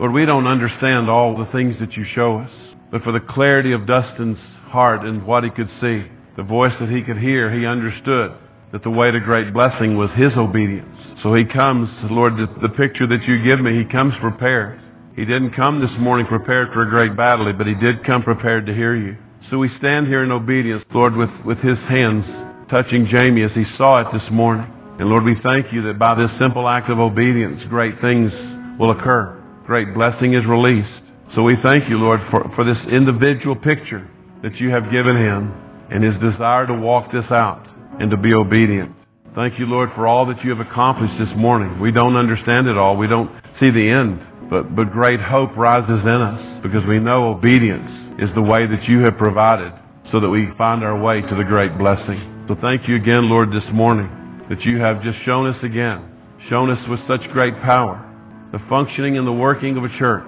Lord, 0.00 0.14
we 0.14 0.24
don't 0.24 0.46
understand 0.46 1.10
all 1.10 1.36
the 1.36 1.52
things 1.52 1.76
that 1.78 1.92
you 1.92 2.06
show 2.14 2.38
us, 2.38 2.50
but 2.90 3.02
for 3.02 3.12
the 3.12 3.20
clarity 3.20 3.72
of 3.72 3.86
Dustin's 3.86 4.38
heart 4.72 5.04
and 5.04 5.26
what 5.26 5.44
he 5.44 5.50
could 5.50 5.68
see, 5.78 6.06
the 6.38 6.42
voice 6.42 6.72
that 6.80 6.88
he 6.88 7.02
could 7.02 7.18
hear, 7.18 7.52
he 7.52 7.66
understood 7.66 8.32
that 8.72 8.82
the 8.82 8.88
way 8.88 9.10
to 9.10 9.20
great 9.20 9.52
blessing 9.52 9.98
was 9.98 10.08
his 10.16 10.32
obedience. 10.38 10.88
So 11.22 11.34
he 11.34 11.44
comes, 11.44 11.90
Lord, 12.10 12.32
the, 12.38 12.48
the 12.62 12.72
picture 12.72 13.06
that 13.08 13.24
you 13.28 13.44
give 13.44 13.60
me, 13.60 13.76
he 13.76 13.84
comes 13.84 14.14
prepared. 14.22 14.80
He 15.16 15.26
didn't 15.26 15.52
come 15.52 15.82
this 15.82 15.92
morning 15.98 16.24
prepared 16.24 16.72
for 16.72 16.80
a 16.80 16.88
great 16.88 17.14
battle, 17.14 17.52
but 17.52 17.66
he 17.66 17.74
did 17.74 18.02
come 18.02 18.22
prepared 18.22 18.64
to 18.68 18.74
hear 18.74 18.96
you. 18.96 19.18
So 19.50 19.58
we 19.58 19.68
stand 19.76 20.06
here 20.06 20.24
in 20.24 20.32
obedience, 20.32 20.82
Lord, 20.94 21.14
with, 21.14 21.44
with 21.44 21.58
his 21.58 21.76
hands 21.90 22.24
touching 22.70 23.06
Jamie 23.12 23.42
as 23.42 23.52
he 23.52 23.64
saw 23.76 24.00
it 24.00 24.06
this 24.14 24.30
morning. 24.32 24.64
And 24.98 25.10
Lord, 25.10 25.24
we 25.24 25.36
thank 25.42 25.74
you 25.74 25.82
that 25.82 25.98
by 25.98 26.14
this 26.14 26.30
simple 26.40 26.66
act 26.66 26.88
of 26.88 26.98
obedience, 26.98 27.60
great 27.68 28.00
things 28.00 28.32
will 28.78 28.92
occur. 28.92 29.39
Great 29.70 29.94
blessing 29.94 30.34
is 30.34 30.44
released. 30.46 30.90
So 31.36 31.44
we 31.44 31.54
thank 31.62 31.88
you, 31.88 31.96
Lord, 31.96 32.18
for, 32.28 32.42
for 32.56 32.64
this 32.64 32.82
individual 32.90 33.54
picture 33.54 34.04
that 34.42 34.56
you 34.56 34.70
have 34.70 34.90
given 34.90 35.14
him 35.14 35.54
and 35.92 36.02
his 36.02 36.18
desire 36.18 36.66
to 36.66 36.74
walk 36.74 37.12
this 37.12 37.30
out 37.30 37.64
and 38.00 38.10
to 38.10 38.16
be 38.16 38.34
obedient. 38.34 38.90
Thank 39.36 39.60
you, 39.60 39.66
Lord, 39.66 39.90
for 39.94 40.08
all 40.08 40.26
that 40.26 40.42
you 40.42 40.50
have 40.50 40.58
accomplished 40.58 41.14
this 41.20 41.30
morning. 41.36 41.78
We 41.78 41.92
don't 41.92 42.16
understand 42.16 42.66
it 42.66 42.76
all. 42.76 42.96
We 42.96 43.06
don't 43.06 43.30
see 43.62 43.70
the 43.70 43.88
end, 43.88 44.50
but, 44.50 44.74
but 44.74 44.90
great 44.90 45.20
hope 45.20 45.56
rises 45.56 46.02
in 46.02 46.18
us 46.18 46.64
because 46.64 46.84
we 46.88 46.98
know 46.98 47.30
obedience 47.30 48.18
is 48.18 48.34
the 48.34 48.42
way 48.42 48.66
that 48.66 48.88
you 48.88 49.06
have 49.06 49.16
provided 49.18 49.72
so 50.10 50.18
that 50.18 50.30
we 50.30 50.50
find 50.58 50.82
our 50.82 51.00
way 51.00 51.20
to 51.20 51.36
the 51.36 51.46
great 51.46 51.78
blessing. 51.78 52.44
So 52.48 52.56
thank 52.60 52.88
you 52.88 52.96
again, 52.96 53.30
Lord, 53.30 53.52
this 53.52 53.70
morning 53.72 54.10
that 54.50 54.62
you 54.62 54.80
have 54.80 55.00
just 55.04 55.22
shown 55.24 55.46
us 55.46 55.62
again, 55.62 56.10
shown 56.48 56.70
us 56.70 56.88
with 56.88 56.98
such 57.06 57.22
great 57.30 57.54
power, 57.62 58.09
the 58.52 58.60
functioning 58.68 59.16
and 59.16 59.26
the 59.26 59.32
working 59.32 59.76
of 59.76 59.84
a 59.84 59.98
church 59.98 60.24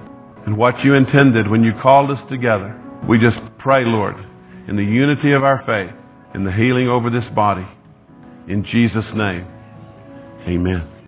and 0.47 0.57
what 0.57 0.85
you 0.85 0.95
intended 0.95 1.49
when 1.49 1.65
you 1.65 1.73
called 1.83 2.11
us 2.11 2.21
together. 2.29 2.79
We 3.09 3.19
just 3.19 3.39
pray, 3.59 3.85
Lord, 3.85 4.17
in 4.69 4.77
the 4.77 4.85
unity 4.85 5.33
of 5.33 5.43
our 5.43 5.63
faith, 5.67 5.95
in 6.35 6.45
the 6.45 6.53
healing 6.53 6.89
over 6.89 7.11
this 7.11 7.29
body. 7.35 7.67
In 8.49 8.65
Jesus' 8.65 9.05
name, 9.15 9.47
amen. 10.47 11.02